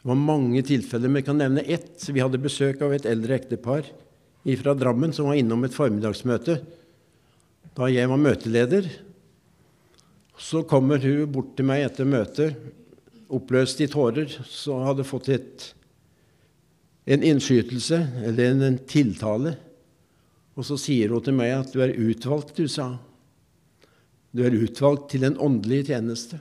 Det 0.01 0.09
var 0.09 0.18
mange 0.18 0.64
tilfeller. 0.66 1.12
Vi 1.12 1.22
kan 1.22 1.38
nevne 1.38 1.62
ett. 1.62 2.01
Vi 2.09 2.22
hadde 2.25 2.40
besøk 2.42 2.81
av 2.83 2.96
et 2.96 3.07
eldre 3.07 3.37
ektepar 3.38 3.87
fra 4.59 4.75
Drammen 4.75 5.12
som 5.14 5.29
var 5.29 5.38
innom 5.38 5.62
et 5.62 5.77
formiddagsmøte 5.77 6.57
da 7.77 7.88
jeg 7.88 8.09
var 8.11 8.20
møteleder. 8.20 8.88
Så 10.37 10.64
kommer 10.68 10.98
hun 10.98 11.31
bort 11.31 11.53
til 11.57 11.68
meg 11.68 11.85
etter 11.87 12.09
møtet, 12.09 12.57
oppløst 13.33 13.81
i 13.81 13.88
tårer, 13.88 14.33
så 14.44 14.81
hadde 14.83 15.07
fått 15.07 15.31
et, 15.33 15.68
en 17.05 17.23
innskytelse, 17.23 17.99
eller 18.27 18.51
en, 18.51 18.62
en 18.62 18.79
tiltale. 18.88 19.57
Og 20.55 20.67
så 20.69 20.77
sier 20.79 21.12
hun 21.12 21.25
til 21.25 21.35
meg 21.35 21.55
at 21.57 21.73
'du 21.73 21.81
er 21.83 21.97
utvalgt', 21.97 22.57
du 22.57 22.69
sa. 22.69 22.99
Du 24.33 24.45
er 24.45 24.57
utvalgt 24.57 25.11
til 25.11 25.25
en 25.25 25.38
åndelig 25.38 25.87
tjeneste. 25.87 26.41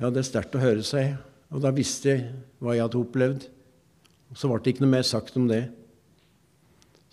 Ja, 0.00 0.10
det 0.10 0.20
er 0.20 0.28
sterkt 0.28 0.54
å 0.54 0.62
høre 0.62 0.82
seg, 0.82 1.16
og 1.50 1.62
da 1.62 1.70
visste 1.74 2.10
jeg 2.10 2.26
hva 2.60 2.74
jeg 2.74 2.82
hadde 2.82 3.00
opplevd. 3.00 3.46
Og 4.30 4.38
så 4.38 4.50
ble 4.50 4.58
det 4.62 4.74
ikke 4.74 4.84
noe 4.84 4.94
mer 4.96 5.06
sagt 5.06 5.36
om 5.38 5.46
det. 5.48 5.68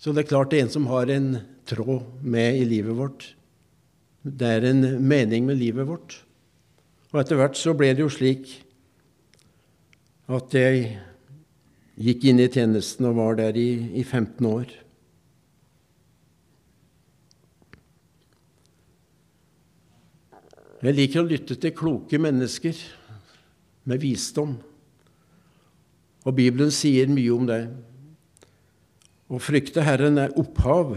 Så 0.02 0.10
det 0.10 0.24
er 0.24 0.32
klart 0.32 0.50
det 0.50 0.58
er 0.58 0.66
en 0.66 0.74
som 0.74 0.90
har 0.90 1.10
en 1.14 1.38
tråd 1.70 2.02
med 2.22 2.58
i 2.58 2.66
livet 2.66 2.96
vårt. 2.98 3.28
Det 4.22 4.48
er 4.58 4.66
en 4.66 4.82
mening 5.02 5.46
med 5.46 5.60
livet 5.60 5.86
vårt. 5.86 6.18
Og 7.12 7.20
etter 7.20 7.38
hvert 7.38 7.58
så 7.58 7.74
ble 7.76 7.92
det 7.94 8.02
jo 8.02 8.10
slik 8.10 8.50
at 10.30 10.54
jeg 10.54 10.84
gikk 11.98 12.28
inn 12.30 12.40
i 12.42 12.50
tjenesten 12.50 13.08
og 13.10 13.18
var 13.18 13.38
der 13.40 13.58
i, 13.58 13.70
i 13.98 14.04
15 14.04 14.46
år. 14.46 14.70
Jeg 20.82 20.98
liker 20.98 21.22
å 21.22 21.28
lytte 21.30 21.54
til 21.62 21.74
kloke 21.78 22.18
mennesker 22.18 22.78
med 23.86 24.02
visdom. 24.02 24.56
Og 26.26 26.34
Bibelen 26.34 26.72
sier 26.74 27.10
mye 27.10 27.34
om 27.34 27.46
det. 27.46 27.62
Å 29.30 29.38
frykte 29.42 29.84
Herren 29.86 30.18
er 30.18 30.34
opphav 30.38 30.96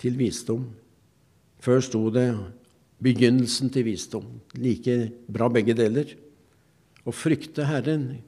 til 0.00 0.14
visdom. 0.18 0.68
Før 1.60 1.82
sto 1.84 2.04
det 2.14 2.28
begynnelsen 3.02 3.70
til 3.74 3.88
visdom. 3.90 4.26
Like 4.54 5.10
bra 5.26 5.50
begge 5.52 5.74
deler. 5.76 6.14
Å 7.02 7.14
frykte 7.14 7.66
Herren, 7.66 8.20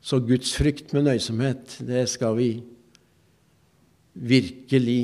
så 0.00 0.20
Guds 0.24 0.54
frykt 0.56 0.94
med 0.96 1.06
nøysomhet, 1.06 1.76
det 1.84 2.06
skal 2.08 2.36
vi 2.38 2.50
virkelig 4.16 5.02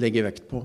legge 0.00 0.24
vekt 0.24 0.46
på. 0.50 0.62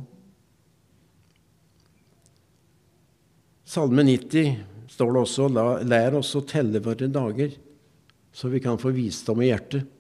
Salme 3.66 4.06
90 4.06 4.56
står 4.96 5.12
det 5.12 5.22
også 5.26 5.50
lær 5.84 6.16
oss 6.22 6.32
å 6.38 6.46
telle 6.48 6.80
våre 6.84 7.10
dager, 7.12 7.52
så 8.36 8.52
vi 8.52 8.62
kan 8.64 8.80
få 8.80 8.94
visdom 8.96 9.42
i 9.44 9.50
hjertet. 9.50 9.92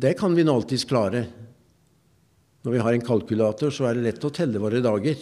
Det 0.00 0.14
kan 0.18 0.34
vi 0.36 0.44
nå 0.46 0.54
alltids 0.54 0.86
klare. 0.86 1.24
Når 2.62 2.74
vi 2.76 2.82
har 2.84 2.94
en 2.94 3.04
kalkulator, 3.04 3.72
så 3.74 3.88
er 3.88 3.96
det 3.96 4.04
lett 4.06 4.24
å 4.24 4.30
telle 4.34 4.60
våre 4.62 4.82
dager. 4.84 5.18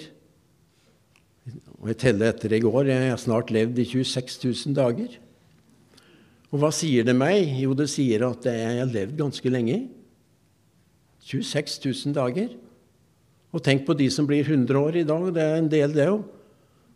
Og 1.79 1.89
jeg 1.93 2.01
teller 2.03 2.35
etter 2.35 2.53
i 2.53 2.61
går. 2.61 2.91
Jeg 2.91 3.13
har 3.15 3.23
snart 3.23 3.53
levd 3.55 3.79
i 3.81 3.87
26 3.89 4.37
000 4.45 4.77
dager. 4.77 5.15
Og 6.49 6.63
hva 6.63 6.71
sier 6.73 7.05
det 7.05 7.17
meg? 7.17 7.51
Jo, 7.61 7.75
det 7.77 7.91
sier 7.93 8.25
at 8.29 8.47
jeg 8.49 8.81
har 8.81 8.89
levd 8.89 9.19
ganske 9.19 9.53
lenge. 9.53 9.83
26 11.29 11.77
000 11.85 12.17
dager. 12.17 12.55
Og 13.53 13.65
tenk 13.65 13.85
på 13.85 13.97
de 13.97 14.09
som 14.13 14.29
blir 14.29 14.47
100 14.47 14.81
år 14.81 15.01
i 15.01 15.07
dag. 15.09 15.29
Det 15.37 15.45
er 15.45 15.61
en 15.61 15.71
del, 15.73 15.93
det 15.97 16.09
òg. 16.09 16.25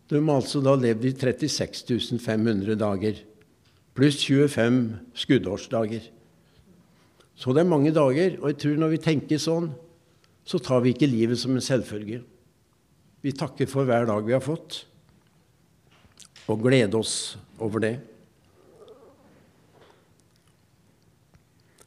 De 0.09 0.19
har 0.19 0.41
altså 0.41 0.61
da 0.61 0.73
levd 0.77 1.05
i 1.09 1.13
36 1.15 2.19
500 2.21 2.77
dager. 2.81 3.21
Pluss 3.93 4.19
25 4.25 4.81
skuddårsdager. 5.21 6.09
Så 7.37 7.53
det 7.53 7.63
er 7.63 7.69
mange 7.69 7.93
dager. 7.93 8.39
Og 8.41 8.51
jeg 8.51 8.59
tror 8.61 8.81
når 8.81 8.95
vi 8.95 9.01
tenker 9.05 9.41
sånn, 9.41 9.71
så 10.43 10.59
tar 10.59 10.81
vi 10.83 10.93
ikke 10.93 11.09
livet 11.09 11.39
som 11.39 11.53
en 11.55 11.63
selvfølge. 11.63 12.23
Vi 13.23 13.31
takker 13.37 13.69
for 13.69 13.87
hver 13.87 14.09
dag 14.09 14.25
vi 14.27 14.35
har 14.35 14.43
fått, 14.43 14.81
og 16.51 16.65
gleder 16.65 16.99
oss 16.99 17.37
over 17.63 17.79
det. 17.79 17.93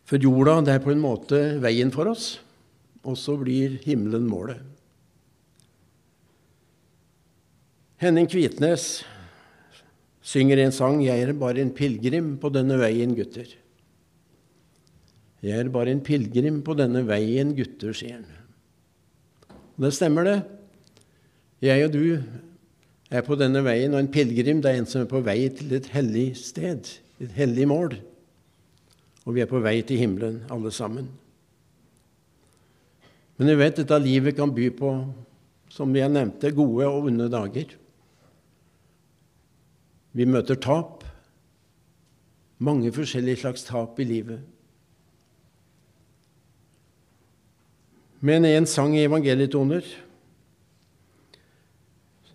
For 0.07 0.23
jorda 0.23 0.61
det 0.65 0.77
er 0.77 0.85
på 0.85 0.93
en 0.95 1.03
måte 1.03 1.41
veien 1.63 1.91
for 1.95 2.09
oss 2.13 2.37
og 3.07 3.15
så 3.19 3.37
blir 3.39 3.79
himmelen 3.87 4.27
målet. 4.29 4.59
Henning 8.03 8.27
Kvitnes 8.29 9.05
synger 10.27 10.59
en 10.61 10.75
sang 10.75 11.01
'Jeg 11.01 11.23
er 11.23 11.33
bare 11.33 11.63
en 11.63 11.71
pilegrim 11.71 12.37
på 12.39 12.51
denne 12.53 12.77
veien, 12.79 13.15
gutter'. 13.17 13.55
Jeg 15.43 15.61
er 15.61 15.69
bare 15.69 15.91
en 15.91 16.01
pilegrim 16.01 16.63
på 16.63 16.75
denne 16.75 17.07
veien, 17.07 17.55
gutter, 17.55 17.93
sier 17.93 18.19
han. 18.19 18.27
Det 19.79 19.93
stemmer, 19.95 20.25
det. 20.25 20.43
Jeg 21.63 21.85
og 21.85 21.93
du 21.93 22.23
er 23.11 23.23
på 23.23 23.37
denne 23.37 23.63
veien, 23.63 23.95
og 23.95 24.01
en 24.01 24.11
pilegrim 24.11 24.59
er 24.65 24.81
en 24.81 24.87
som 24.87 25.03
er 25.03 25.07
på 25.07 25.23
vei 25.23 25.49
til 25.49 25.73
et 25.73 25.87
hellig 25.87 26.37
sted, 26.37 26.99
et 27.21 27.31
hellig 27.31 27.69
mål. 27.69 27.97
Og 29.27 29.35
vi 29.35 29.43
er 29.43 29.51
på 29.51 29.61
vei 29.63 29.81
til 29.83 29.99
himmelen, 29.99 30.45
alle 30.55 30.71
sammen. 30.71 31.09
Men 33.37 33.51
vi 33.51 33.59
vet 33.59 33.81
dette 33.83 33.99
livet 34.01 34.37
kan 34.39 34.55
by 34.55 34.71
på, 34.79 34.93
som 35.69 35.93
jeg 35.97 36.09
nevnte, 36.13 36.55
gode 36.57 36.87
og 36.89 37.11
onde 37.11 37.27
dager. 37.33 37.75
Vi 40.17 40.25
møter 40.25 40.57
tap. 40.57 41.05
Mange 42.59 42.93
forskjellige 42.95 43.43
slags 43.43 43.67
tap 43.67 43.99
i 44.01 44.07
livet. 44.09 44.41
Men 48.25 48.47
en 48.49 48.67
sang 48.67 48.95
i 48.97 49.05
evangelietoner 49.05 49.85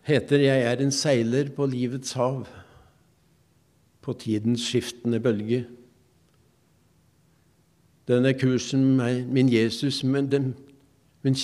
heter 0.05 0.37
'Jeg 0.37 0.61
er 0.61 0.77
en 0.77 0.91
seiler 0.91 1.49
på 1.49 1.65
livets 1.65 2.13
hav', 2.13 2.47
på 4.01 4.13
tidens 4.13 4.61
skiftende 4.61 5.19
bølge. 5.19 5.65
Denne 8.09 8.33
kursen 8.33 8.83
min 9.31 9.49
Jesus, 9.51 10.01
den 10.01 10.53
min, 11.21 11.37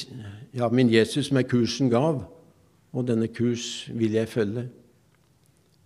ja, 0.53 0.69
min 0.69 0.89
Jesus 0.89 1.29
med 1.31 1.47
kursen 1.49 1.91
gav, 1.93 2.23
og 2.93 3.07
denne 3.07 3.29
kurs 3.29 3.87
vil 3.93 4.17
jeg 4.17 4.29
følge. 4.31 4.67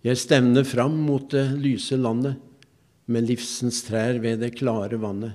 Jeg 0.02 0.18
stevner 0.18 0.64
fram 0.66 0.96
mot 1.04 1.28
det 1.30 1.44
lyse 1.60 1.96
landet, 1.96 2.40
med 3.06 3.26
livsens 3.26 3.82
trær 3.84 4.20
ved 4.22 4.40
det 4.40 4.54
klare 4.56 4.96
vannet, 5.00 5.34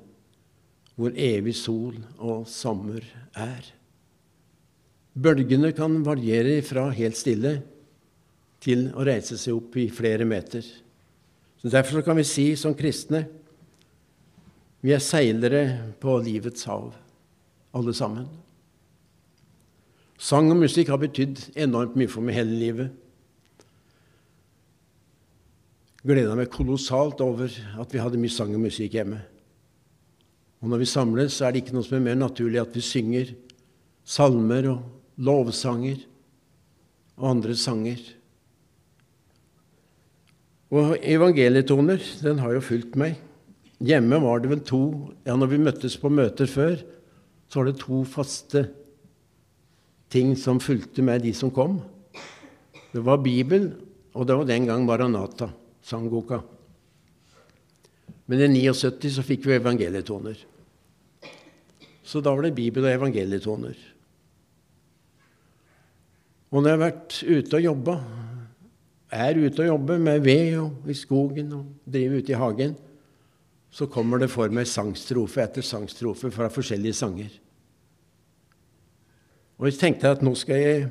hvor 0.97 1.13
evig 1.13 1.53
sol 1.55 1.97
og 2.17 2.47
sommer 2.49 3.03
er. 3.37 3.67
Bølgene 5.17 5.73
kan 5.75 5.99
variere 6.05 6.61
fra 6.65 6.87
helt 6.95 7.17
stille 7.19 7.57
til 8.63 8.87
å 8.95 9.05
reise 9.05 9.37
seg 9.37 9.57
opp 9.57 9.75
i 9.77 9.89
flere 9.93 10.25
meter. 10.25 10.63
Så 11.57 11.69
Derfor 11.73 12.01
kan 12.05 12.17
vi 12.17 12.25
si 12.25 12.47
som 12.57 12.75
kristne 12.77 13.25
vi 14.85 14.93
er 14.93 15.03
seilere 15.03 15.63
på 16.01 16.17
livets 16.23 16.67
hav, 16.69 16.91
alle 17.75 17.93
sammen. 17.97 18.27
Sang 20.17 20.49
og 20.49 20.57
musikk 20.61 20.89
har 20.89 21.01
betydd 21.01 21.43
enormt 21.59 21.97
mye 21.97 22.09
for 22.09 22.25
meg 22.25 22.37
hele 22.39 22.57
livet. 22.57 22.93
Gleda 26.07 26.37
meg 26.37 26.49
kolossalt 26.53 27.21
over 27.21 27.51
at 27.51 27.93
vi 27.93 28.01
hadde 28.01 28.21
mye 28.21 28.33
sang 28.33 28.53
og 28.55 28.63
musikk 28.63 28.95
hjemme. 28.97 29.19
Og 30.63 30.71
når 30.71 30.81
vi 30.81 30.89
samles, 30.89 31.35
så 31.37 31.47
er 31.47 31.53
det 31.53 31.65
ikke 31.65 31.75
noe 31.75 31.85
som 31.85 31.99
er 31.99 32.05
mer 32.07 32.17
naturlig 32.17 32.61
at 32.61 32.73
vi 32.73 32.81
synger 32.85 33.33
salmer 34.07 34.71
og 34.71 35.21
lovsanger 35.21 35.99
og 37.17 37.29
andre 37.35 37.57
sanger. 37.57 37.99
Og 40.73 40.97
evangelietoner, 40.99 42.01
den 42.23 42.41
har 42.43 42.55
jo 42.55 42.63
fulgt 42.63 42.97
meg. 42.99 43.19
Hjemme 43.77 44.17
var 44.23 44.41
det 44.41 44.49
vel 44.49 44.63
to 44.65 44.81
Ja, 45.27 45.35
når 45.37 45.51
vi 45.51 45.61
møttes 45.61 45.97
på 46.01 46.09
møter 46.09 46.49
før, 46.49 46.79
så 47.47 47.59
var 47.61 47.69
det 47.69 47.79
to 47.81 48.01
faste 48.07 48.65
ting 50.11 50.33
som 50.39 50.61
fulgte 50.63 51.03
med 51.05 51.23
de 51.23 51.33
som 51.35 51.51
kom. 51.53 51.79
Det 52.93 53.03
var 53.03 53.21
Bibel, 53.21 53.69
og 54.15 54.27
det 54.27 54.37
var 54.39 54.47
den 54.47 54.65
gang 54.67 54.85
Maranata, 54.87 55.49
sangboka. 55.83 56.41
Men 58.27 58.43
i 58.43 58.63
79 58.71 59.11
så 59.15 59.23
fikk 59.23 59.45
vi 59.47 59.55
evangelietoner. 59.59 60.39
Så 62.07 62.23
da 62.23 62.33
var 62.33 62.47
det 62.47 62.55
Bibel 62.55 62.87
og 62.87 62.91
evangelietoner. 62.91 63.75
Og 66.47 66.63
når 66.63 66.69
jeg 66.69 66.77
har 66.77 66.83
vært 66.85 67.15
ute 67.27 67.59
og 67.59 67.65
jobba, 67.65 67.95
er 69.11 69.39
ute 69.39 69.63
og 69.63 69.71
jobber 69.73 69.99
med 70.03 70.23
ved 70.23 70.53
og 70.59 70.87
i 70.87 70.95
skogen 70.95 71.51
og 71.55 71.65
driver 71.87 72.23
ute 72.23 72.33
i 72.33 72.39
hagen, 72.39 72.75
så 73.77 73.85
kommer 73.85 74.17
det 74.17 74.31
for 74.33 74.49
meg 74.49 74.65
sangstrofe 74.65 75.43
etter 75.43 75.65
sangstrofe 75.65 76.31
fra 76.33 76.47
forskjellige 76.49 76.97
sanger. 76.97 77.29
Og 79.61 79.69
jeg 79.69 79.77
tenkte 79.77 80.15
at 80.15 80.23
nå 80.25 80.33
skal 80.37 80.63
jeg 80.63 80.87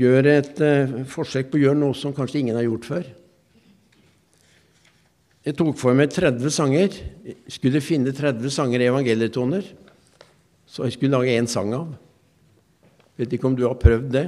gjøre 0.00 0.34
et 0.42 0.60
uh, 0.60 0.98
forsøk 1.08 1.48
på 1.48 1.56
å 1.56 1.62
gjøre 1.62 1.80
noe 1.80 1.96
som 1.96 2.12
kanskje 2.16 2.42
ingen 2.42 2.58
har 2.60 2.66
gjort 2.66 2.88
før. 2.90 3.08
Jeg 5.48 5.56
tok 5.56 5.72
for 5.80 5.96
meg 5.96 6.12
30 6.12 6.52
sanger. 6.52 7.00
Jeg 7.24 7.56
skulle 7.56 7.80
finne 7.80 8.12
30 8.12 8.52
sanger 8.52 8.84
i 8.84 8.90
evangelietoner, 8.90 9.64
så 10.68 10.84
jeg 10.84 10.98
skulle 10.98 11.16
lage 11.16 11.38
én 11.40 11.48
sang 11.48 11.72
av. 11.72 11.94
Vet 13.16 13.32
ikke 13.32 13.48
om 13.48 13.56
du 13.56 13.64
har 13.64 13.80
prøvd 13.80 14.12
det? 14.12 14.26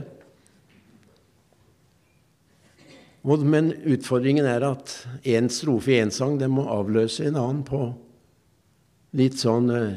Men 3.22 3.70
utfordringen 3.86 4.46
er 4.50 4.64
at 4.66 4.94
én 5.22 5.46
strofe 5.52 5.92
i 5.94 6.00
én 6.02 6.10
sang 6.10 6.40
den 6.40 6.50
må 6.56 6.64
avløse 6.66 7.28
en 7.28 7.38
annen 7.38 7.62
på 7.66 7.84
litt 9.18 9.38
sånn 9.38 9.70
uh, 9.70 9.92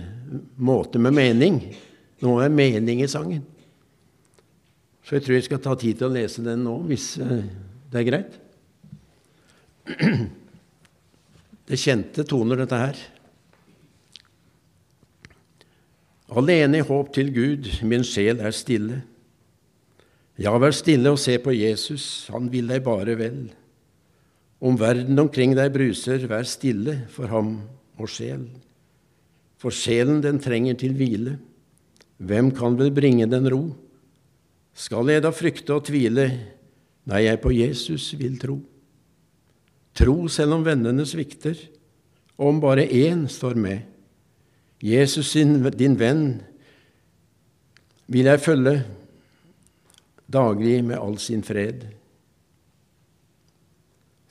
måte 0.62 1.02
med 1.02 1.16
mening. 1.16 1.60
Nå 2.22 2.36
er 2.44 2.54
mening 2.54 3.02
i 3.02 3.10
sangen. 3.10 3.42
Så 5.06 5.18
jeg 5.18 5.26
tror 5.26 5.38
jeg 5.38 5.48
skal 5.48 5.62
ta 5.64 5.76
tid 5.80 6.00
til 6.00 6.10
å 6.10 6.14
lese 6.14 6.44
den 6.46 6.66
nå, 6.68 6.76
hvis 6.90 7.16
uh, 7.24 7.42
det 7.92 8.02
er 8.02 8.10
greit. 8.12 8.40
Det 11.66 11.80
kjente 11.82 12.22
toner, 12.30 12.60
dette 12.62 12.78
her. 12.78 13.00
Alene 16.38 16.78
i 16.78 16.86
håp 16.86 17.10
til 17.16 17.32
Gud, 17.34 17.70
min 17.90 18.06
sjel 18.06 18.38
er 18.38 18.54
stille. 18.54 19.00
Ja, 20.36 20.52
vær 20.60 20.74
stille 20.76 21.14
og 21.14 21.20
se 21.22 21.38
på 21.40 21.54
Jesus, 21.56 22.28
han 22.34 22.50
vil 22.52 22.68
deg 22.68 22.84
bare 22.84 23.16
vel. 23.16 23.40
Om 24.60 24.76
verden 24.80 25.20
omkring 25.22 25.54
deg 25.56 25.72
bruser, 25.72 26.26
vær 26.28 26.48
stille 26.48 27.06
for 27.12 27.32
ham 27.32 27.58
og 27.96 28.12
sjel. 28.12 28.44
For 29.62 29.72
sjelen, 29.72 30.20
den 30.24 30.42
trenger 30.44 30.76
til 30.80 30.96
hvile. 30.98 31.38
Hvem 32.20 32.52
kan 32.56 32.76
vel 32.80 32.92
bringe 32.96 33.28
den 33.32 33.48
ro? 33.52 33.64
Skal 34.76 35.08
jeg 35.12 35.24
da 35.24 35.32
frykte 35.32 35.78
og 35.78 35.86
tvile? 35.88 36.28
Nei, 37.08 37.22
jeg 37.28 37.40
på 37.40 37.54
Jesus 37.56 38.10
vil 38.20 38.36
tro. 38.42 38.58
Tro 39.96 40.16
selv 40.28 40.58
om 40.58 40.66
vennene 40.66 41.06
svikter, 41.08 41.56
og 42.36 42.50
om 42.52 42.60
bare 42.60 42.84
én 42.84 43.24
står 43.32 43.56
med. 43.56 43.86
Jesus, 44.84 45.32
din 45.80 45.96
venn, 45.96 46.26
vil 48.12 48.28
jeg 48.28 48.44
følge 48.44 48.76
daglig 50.26 50.84
med 50.84 50.98
all 50.98 51.18
sin 51.22 51.44
fred. 51.46 51.88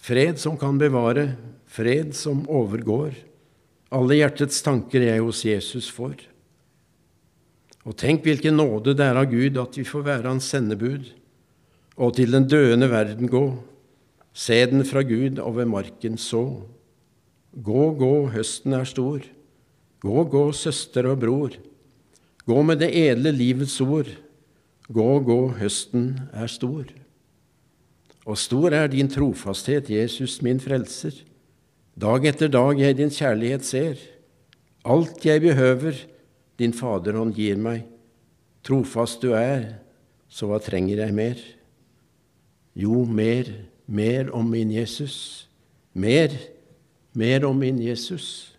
Fred 0.05 0.39
som 0.41 0.59
kan 0.61 0.79
bevare, 0.79 1.33
fred 1.67 2.15
som 2.17 2.43
overgår. 2.51 3.15
Alle 3.95 4.19
hjertets 4.19 4.61
tanker 4.65 5.07
jeg 5.07 5.23
hos 5.23 5.45
Jesus 5.47 5.89
får. 5.93 6.19
Og 7.85 7.97
tenk 8.01 8.25
hvilken 8.25 8.57
nåde 8.59 8.97
det 8.97 9.05
er 9.07 9.21
av 9.21 9.31
Gud 9.31 9.59
at 9.61 9.77
vi 9.79 9.85
får 9.87 10.05
være 10.07 10.31
Hans 10.33 10.49
sendebud, 10.53 11.07
og 12.01 12.17
til 12.17 12.33
den 12.35 12.49
døende 12.51 12.89
verden 12.91 13.31
gå, 13.31 13.45
se 14.35 14.57
den 14.67 14.83
fra 14.89 15.05
Gud 15.07 15.39
over 15.39 15.69
marken 15.69 16.19
så. 16.19 16.65
Gå, 17.55 17.85
gå, 17.95 18.15
høsten 18.35 18.75
er 18.75 18.89
stor. 18.89 19.23
Gå, 20.03 20.25
gå, 20.27 20.45
søster 20.53 21.07
og 21.07 21.21
bror. 21.23 21.55
Gå 22.45 22.63
med 22.67 22.83
det 22.83 22.91
edle 22.99 23.31
livets 23.33 23.79
ord 23.85 24.11
Gå, 24.93 25.21
gå, 25.25 25.39
høsten 25.57 26.11
er 26.37 26.51
stor. 26.53 26.91
Og 28.25 28.37
stor 28.41 28.75
er 28.77 28.91
din 28.93 29.09
trofasthet, 29.09 29.89
Jesus 29.93 30.41
min 30.45 30.61
frelser. 30.61 31.17
Dag 31.97 32.25
etter 32.29 32.51
dag 32.53 32.81
jeg 32.81 32.99
din 32.99 33.13
kjærlighet 33.13 33.65
ser. 33.65 34.01
Alt 34.85 35.25
jeg 35.25 35.41
behøver, 35.41 35.97
din 36.61 36.75
Faderhånd 36.77 37.33
gir 37.37 37.57
meg. 37.61 37.87
Trofast 38.65 39.25
du 39.25 39.33
er, 39.37 39.79
så 40.29 40.49
hva 40.51 40.61
trenger 40.61 41.01
jeg 41.05 41.17
mer? 41.17 41.41
Jo, 42.77 43.05
mer, 43.05 43.49
mer 43.87 44.33
om 44.37 44.49
min 44.53 44.73
Jesus. 44.75 45.47
Mer, 45.95 46.33
mer 47.15 47.47
om 47.49 47.57
min 47.61 47.81
Jesus. 47.81 48.53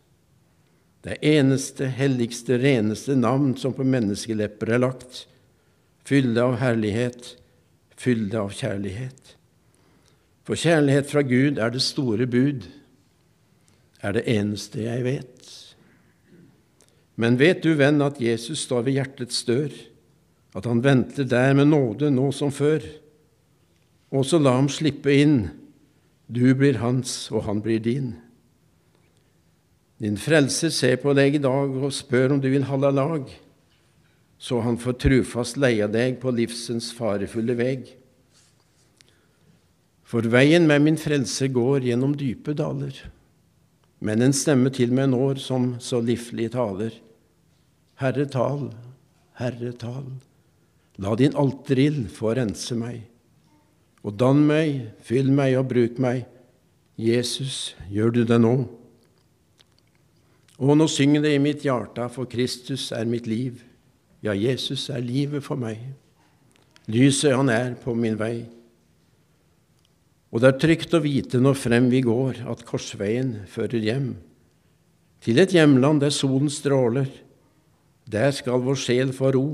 Det 1.05 1.19
eneste, 1.21 1.85
helligste, 1.85 2.57
reneste 2.57 3.13
navn 3.17 3.53
som 3.61 3.75
på 3.77 3.85
menneskelepper 3.85 4.73
er 4.73 4.81
lagt 4.81 5.25
fylde 6.05 6.43
av 6.43 6.59
herlighet, 6.61 7.33
fylde 7.97 8.39
av 8.39 8.53
kjærlighet. 8.53 9.35
For 10.45 10.59
kjærlighet 10.59 11.09
fra 11.09 11.23
Gud 11.25 11.57
er 11.61 11.73
det 11.73 11.81
store 11.81 12.27
bud, 12.29 12.67
er 14.05 14.13
det 14.13 14.25
eneste 14.29 14.83
jeg 14.85 15.05
vet. 15.05 15.31
Men 17.17 17.39
vet 17.39 17.63
du, 17.63 17.71
venn, 17.79 18.03
at 18.05 18.19
Jesus 18.21 18.65
står 18.67 18.85
ved 18.85 18.99
hjertets 18.99 19.39
dør, 19.47 19.71
at 20.55 20.67
han 20.69 20.83
venter 20.83 21.25
der 21.27 21.55
med 21.57 21.71
nåde 21.71 22.11
nå 22.13 22.29
som 22.35 22.51
før. 22.53 22.83
Og 24.13 24.27
så 24.27 24.37
la 24.39 24.53
ham 24.59 24.69
slippe 24.71 25.15
inn, 25.15 25.39
du 26.27 26.53
blir 26.57 26.79
hans, 26.83 27.31
og 27.31 27.47
han 27.47 27.63
blir 27.63 27.81
din. 27.83 28.13
Din 30.01 30.19
frelser 30.19 30.73
ser 30.75 30.99
på 31.01 31.15
deg 31.17 31.37
i 31.37 31.41
dag 31.41 31.71
og 31.71 31.93
spør 31.95 32.35
om 32.35 32.43
du 32.43 32.49
vil 32.51 32.67
holde 32.67 32.91
lag 32.93 33.31
så 34.37 34.59
han 34.65 34.77
får 34.77 34.97
trufast 35.05 35.57
leie 35.57 35.87
deg 35.91 36.19
på 36.21 36.33
livsens 36.35 36.91
farefulle 36.95 37.55
veg. 37.57 37.87
For 40.05 40.27
veien 40.29 40.67
med 40.69 40.83
min 40.85 40.99
frelse 41.01 41.49
går 41.49 41.87
gjennom 41.87 42.13
dype 42.19 42.53
daler, 42.57 42.93
men 44.05 44.21
en 44.21 44.35
stemme 44.35 44.69
til 44.75 44.93
meg 44.93 45.09
når 45.13 45.41
som 45.41 45.73
så 45.81 46.01
liflig 46.03 46.51
taler. 46.53 46.93
Herre, 47.97 48.27
tal, 48.27 48.69
Herre, 49.39 49.71
tal, 49.79 50.05
la 51.01 51.15
din 51.17 51.35
alterild 51.39 52.09
få 52.13 52.35
rense 52.37 52.75
meg. 52.77 53.05
Og 54.05 54.13
dann 54.19 54.43
meg, 54.45 54.91
fyll 55.01 55.31
meg 55.33 55.55
og 55.57 55.71
bruk 55.71 55.97
meg. 55.97 56.27
Jesus, 56.95 57.73
gjør 57.89 58.13
du 58.13 58.21
det 58.27 58.37
nå? 58.39 58.53
Og 60.55 60.77
nå 60.77 60.85
synger 60.87 61.25
det 61.25 61.33
i 61.35 61.41
mitt 61.41 61.65
hjerte, 61.65 62.05
for 62.13 62.29
Kristus 62.29 62.91
er 62.95 63.09
mitt 63.09 63.25
liv. 63.27 63.63
Ja, 64.25 64.33
Jesus 64.33 64.87
er 64.89 65.03
livet 65.05 65.43
for 65.45 65.59
meg. 65.59 65.77
Lyset 66.89 67.35
han 67.35 67.49
er 67.53 67.75
på 67.77 67.93
min 67.97 68.17
vei. 68.17 68.47
Og 70.33 70.41
det 70.41 70.49
er 70.49 70.61
trygt 70.63 70.95
å 70.97 71.03
vite 71.03 71.37
når 71.41 71.59
frem 71.61 71.91
vi 71.91 72.01
går, 72.05 72.41
at 72.49 72.65
korsveien 72.65 73.43
fører 73.49 73.85
hjem. 73.85 74.09
Til 75.21 75.39
et 75.41 75.53
hjemland 75.53 76.01
der 76.01 76.13
solen 76.13 76.49
stråler. 76.49 77.07
Der 78.09 78.33
skal 78.35 78.65
vår 78.65 78.81
sjel 78.81 79.13
få 79.15 79.31
ro. 79.33 79.45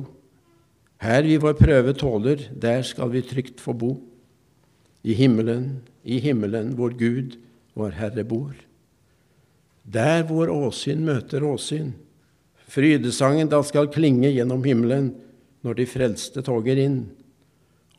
Her 1.04 1.24
vi 1.28 1.38
vår 1.42 1.58
prøve 1.60 1.94
tåler, 1.98 2.48
der 2.52 2.84
skal 2.88 3.12
vi 3.12 3.24
trygt 3.28 3.62
få 3.64 3.76
bo. 3.76 3.92
I 5.04 5.16
himmelen, 5.18 5.82
i 6.04 6.20
himmelen 6.24 6.76
hvor 6.78 6.96
Gud, 6.96 7.36
vår 7.76 7.96
Herre, 7.98 8.24
bor. 8.28 8.56
Der 9.84 10.24
hvor 10.30 10.52
åsyn 10.54 11.04
møter 11.08 11.44
åsyn, 11.48 11.94
Frydesangen 12.72 13.50
da 13.52 13.60
skal 13.68 13.90
klinge 13.92 14.30
gjennom 14.32 14.64
himmelen 14.64 15.12
når 15.66 15.82
de 15.82 15.88
frelste 15.90 16.44
toger 16.46 16.80
inn. 16.80 17.02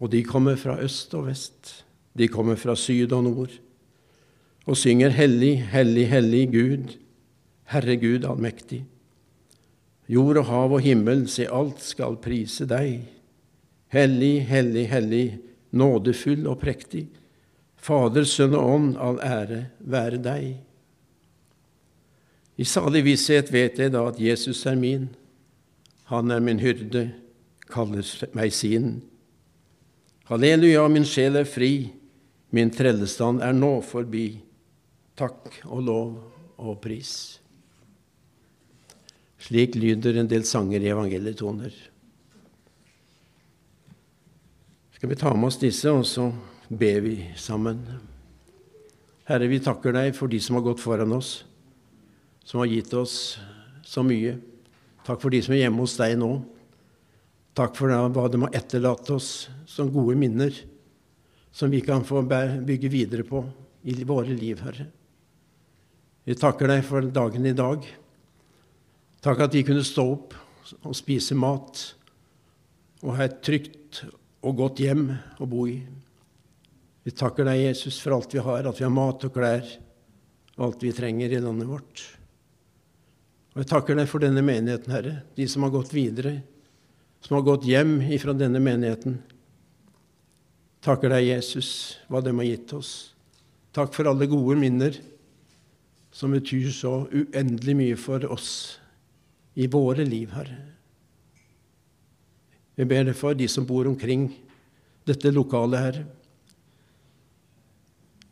Og 0.00 0.10
de 0.14 0.22
kommer 0.24 0.56
fra 0.58 0.78
øst 0.82 1.12
og 1.14 1.28
vest, 1.28 1.84
de 2.16 2.28
kommer 2.28 2.56
fra 2.58 2.74
syd 2.76 3.12
og 3.12 3.26
nord, 3.28 3.52
og 4.66 4.78
synger 4.78 5.12
Hellig, 5.14 5.58
hellig, 5.72 6.06
hellig 6.08 6.42
Gud, 6.52 6.96
Herre 7.70 7.96
Gud 8.00 8.24
allmektig. 8.24 8.82
Jord 10.10 10.40
og 10.42 10.48
hav 10.48 10.74
og 10.76 10.82
himmel, 10.84 11.26
se 11.30 11.46
alt 11.46 11.80
skal 11.82 12.18
prise 12.20 12.66
deg. 12.68 13.04
Hellig, 13.92 14.42
hellig, 14.48 14.86
hellig, 14.90 15.26
nådefull 15.70 16.48
og 16.50 16.58
prektig. 16.60 17.06
Fader, 17.76 18.26
Sønn 18.28 18.56
og 18.58 18.74
Ånd, 18.74 18.92
all 19.00 19.20
ære 19.24 19.64
være 19.78 20.20
deg. 20.22 20.52
I 22.62 22.66
salig 22.68 23.02
visshet 23.08 23.50
vet 23.50 23.80
jeg 23.80 23.90
da 23.90 24.04
at 24.06 24.20
Jesus 24.22 24.60
er 24.70 24.78
min. 24.78 25.08
Han 26.12 26.30
er 26.30 26.44
min 26.44 26.60
hyrde, 26.62 27.08
kaller 27.72 28.06
meg 28.38 28.54
sin. 28.54 29.00
Halleluja, 30.30 30.84
min 30.92 31.08
sjel 31.08 31.40
er 31.40 31.48
fri, 31.48 31.90
Min 32.52 32.68
trellestand 32.68 33.40
er 33.40 33.54
nå 33.56 33.78
forbi. 33.80 34.26
Takk 35.16 35.62
og 35.64 35.86
lov 35.86 36.10
og 36.60 36.74
pris. 36.84 37.38
Slik 39.40 39.78
lyder 39.80 40.18
en 40.20 40.28
del 40.28 40.44
sanger 40.44 40.84
i 40.84 40.90
evangelietoner. 40.92 41.72
Skal 44.92 45.10
vi 45.10 45.18
ta 45.18 45.32
med 45.32 45.48
oss 45.48 45.58
disse, 45.62 45.88
og 45.88 46.04
så 46.06 46.28
ber 46.68 47.00
vi 47.06 47.16
sammen. 47.40 47.80
Herre, 49.30 49.48
vi 49.48 49.62
takker 49.64 49.96
deg 49.96 50.12
for 50.18 50.28
de 50.28 50.36
som 50.44 50.60
har 50.60 50.66
gått 50.68 50.84
foran 50.84 51.16
oss, 51.16 51.38
som 52.44 52.62
har 52.62 52.70
gitt 52.70 52.92
oss 52.94 53.38
så 53.86 54.04
mye. 54.06 54.36
Takk 55.06 55.22
for 55.22 55.34
de 55.34 55.40
som 55.42 55.54
er 55.54 55.64
hjemme 55.64 55.82
hos 55.82 55.96
deg 55.98 56.16
nå. 56.20 56.32
Takk 57.56 57.74
for 57.76 57.92
hva 57.92 58.28
de 58.32 58.40
har 58.44 58.56
etterlatt 58.56 59.10
oss 59.12 59.48
som 59.68 59.90
gode 59.92 60.16
minner 60.18 60.54
som 61.52 61.70
vi 61.70 61.82
kan 61.84 62.04
få 62.04 62.22
bygge 62.24 62.88
videre 62.88 63.26
på 63.28 63.42
i 63.82 64.04
våre 64.08 64.32
liv, 64.32 64.60
Herre. 64.64 64.86
Vi 66.24 66.36
takker 66.38 66.70
deg 66.70 66.84
for 66.86 67.04
dagen 67.12 67.46
i 67.46 67.52
dag. 67.56 67.84
Takk 69.22 69.42
at 69.44 69.54
vi 69.54 69.64
kunne 69.66 69.84
stå 69.84 70.06
opp 70.14 70.36
og 70.86 70.96
spise 70.96 71.36
mat 71.36 71.82
og 73.02 73.16
ha 73.18 73.26
et 73.26 73.42
trygt 73.44 74.04
og 74.42 74.56
godt 74.62 74.80
hjem 74.82 75.08
å 75.42 75.48
bo 75.50 75.66
i. 75.68 75.76
Vi 77.02 77.10
takker 77.10 77.46
deg, 77.46 77.66
Jesus, 77.66 77.98
for 77.98 78.14
alt 78.16 78.32
vi 78.32 78.42
har, 78.42 78.64
at 78.64 78.78
vi 78.78 78.86
har 78.86 78.94
mat 78.94 79.26
og 79.26 79.34
klær 79.34 79.66
og 80.56 80.66
alt 80.68 80.84
vi 80.86 80.94
trenger 80.94 81.34
i 81.34 81.40
landet 81.42 81.68
vårt. 81.68 82.04
Og 83.52 83.60
jeg 83.60 83.68
takker 83.68 83.98
deg 83.98 84.08
for 84.08 84.22
denne 84.22 84.40
menigheten, 84.44 84.92
Herre, 84.94 85.18
de 85.36 85.46
som 85.50 85.66
har 85.66 85.74
gått 85.74 85.92
videre, 85.92 86.38
som 87.22 87.36
har 87.36 87.44
gått 87.46 87.68
hjem 87.68 87.98
ifra 88.14 88.32
denne 88.34 88.60
menigheten 88.62 89.20
takker 90.82 91.12
deg, 91.14 91.28
Jesus, 91.30 91.70
hva 92.10 92.20
de 92.22 92.34
har 92.34 92.48
gitt 92.48 92.74
oss. 92.74 92.92
Takk 93.72 93.94
for 93.94 94.10
alle 94.10 94.28
gode 94.30 94.58
minner 94.60 94.98
som 96.12 96.34
betyr 96.34 96.68
så 96.74 97.06
uendelig 97.08 97.76
mye 97.78 97.98
for 98.00 98.26
oss 98.34 98.50
i 99.56 99.68
våre 99.70 100.04
liv, 100.04 100.32
Herre. 100.34 100.58
Vi 102.76 102.88
ber 102.88 103.06
deg 103.06 103.16
for 103.16 103.36
de 103.36 103.46
som 103.52 103.66
bor 103.68 103.88
omkring 103.88 104.30
dette 105.08 105.32
lokalet, 105.32 105.86
Herre. 105.86 106.04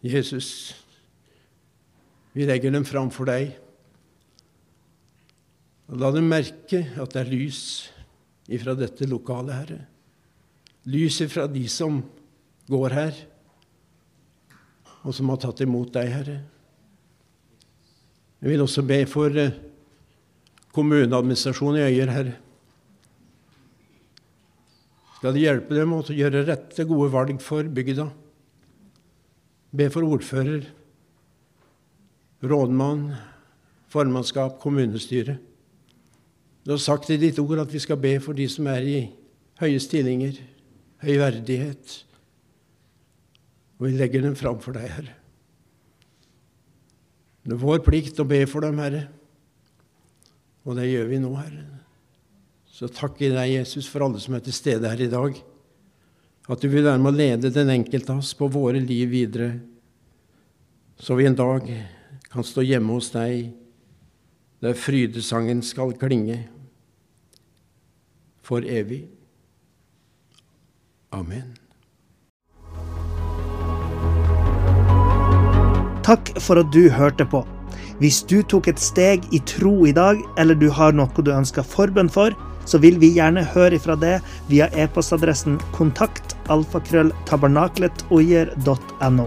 Jesus, 0.01 0.51
vi 2.33 2.47
legger 2.49 2.73
dem 2.73 2.87
fram 2.89 3.11
for 3.13 3.29
deg. 3.29 3.53
Og 5.91 5.99
la 5.99 6.13
dem 6.15 6.29
merke 6.31 6.85
at 7.03 7.15
det 7.17 7.25
er 7.25 7.33
lys 7.33 7.63
ifra 8.51 8.77
dette 8.79 9.09
lokalet, 9.11 9.57
Herre. 9.57 9.81
Lys 10.91 11.19
ifra 11.25 11.49
de 11.51 11.65
som 11.71 11.99
går 12.71 12.95
her, 12.95 13.19
og 15.03 15.17
som 15.17 15.33
har 15.33 15.41
tatt 15.43 15.63
imot 15.65 15.91
deg, 15.97 16.13
Herre. 16.15 16.37
Jeg 18.41 18.53
vil 18.53 18.63
også 18.63 18.85
be 18.87 19.03
for 19.11 19.35
eh, 19.37 19.59
kommuneadministrasjonen 20.73 21.81
i 21.81 21.89
Øyer, 21.89 22.15
Herre. 22.15 22.37
Skal 25.19 25.35
det 25.37 25.43
hjelpe 25.43 25.77
dem 25.77 25.93
å 25.93 26.01
gjøre 26.07 26.47
rette, 26.47 26.87
gode 26.89 27.11
valg 27.13 27.43
for 27.45 27.67
bygda? 27.67 28.07
Be 29.77 29.91
for 29.93 30.07
ordfører, 30.07 30.65
rådmann, 32.41 33.11
formannskap, 33.91 34.57
kommunestyre. 34.63 35.37
Du 36.65 36.75
har 36.75 36.83
sagt 36.83 37.11
i 37.11 37.19
ditt 37.21 37.39
ord 37.41 37.63
at 37.63 37.73
vi 37.73 37.81
skal 37.81 37.99
be 38.01 38.15
for 38.23 38.37
de 38.37 38.47
som 38.51 38.69
er 38.69 38.85
i 38.85 38.99
høye 39.61 39.81
stillinger, 39.81 40.37
høy 41.01 41.15
verdighet, 41.21 41.95
og 43.81 43.89
vi 43.89 43.97
legger 43.97 44.25
dem 44.27 44.37
fram 44.37 44.59
for 44.61 44.77
deg, 44.77 44.91
Herre. 44.93 45.15
Det 47.41 47.57
er 47.57 47.63
vår 47.63 47.81
plikt 47.85 48.21
å 48.21 48.29
be 48.29 48.43
for 48.49 48.61
dem, 48.67 48.77
Herre. 48.83 49.07
Og 50.69 50.77
det 50.77 50.91
gjør 50.91 51.09
vi 51.09 51.21
nå, 51.23 51.31
Herre. 51.39 51.65
Så 52.69 52.91
takk 52.93 53.17
i 53.25 53.33
deg, 53.33 53.55
Jesus, 53.55 53.89
for 53.89 54.05
alle 54.05 54.21
som 54.21 54.37
er 54.37 54.45
til 54.45 54.57
stede 54.57 54.89
her 54.89 55.01
i 55.01 55.09
dag. 55.11 55.39
At 56.51 56.61
du 56.61 56.69
vil 56.69 56.85
være 56.85 57.01
med 57.01 57.13
å 57.13 57.17
lede 57.17 57.53
den 57.55 57.73
enkelte 57.73 58.13
av 58.13 58.21
oss 58.21 58.35
på 58.37 58.51
våre 58.53 58.81
liv 58.83 59.09
videre, 59.13 59.55
så 61.01 61.17
vi 61.17 61.25
en 61.25 61.37
dag 61.37 61.65
kan 62.29 62.45
stå 62.45 62.61
hjemme 62.67 62.93
hos 62.93 63.09
deg 63.15 63.49
der 64.61 64.75
frydesangen 64.77 65.63
skal 65.63 65.93
klinge 65.97 66.49
for 68.45 68.61
evig. 68.67 69.09
Amen. 71.13 71.57
Takk 76.05 76.41
for 76.43 76.61
at 76.61 76.67
du 76.75 76.91
hørte 76.91 77.25
på. 77.25 77.47
Hvis 78.01 78.23
du 78.25 78.43
tok 78.43 78.69
et 78.73 78.81
steg 78.81 79.35
i 79.37 79.39
tro 79.47 79.87
i 79.87 79.93
dag, 79.93 80.17
eller 80.41 80.55
du 80.57 80.71
har 80.73 80.93
noe 80.97 81.23
du 81.23 81.33
ønsker 81.35 81.63
forbønn 81.63 82.09
for, 82.11 82.31
så 82.65 82.79
vil 82.81 83.01
vi 83.01 83.17
gjerne 83.17 83.45
høre 83.53 83.75
ifra 83.77 83.97
det 84.01 84.21
via 84.49 84.67
e-postadressen 84.73 85.59
kontakt 85.77 86.37
alfakrølltabernaklet.oier.no. 86.53 89.27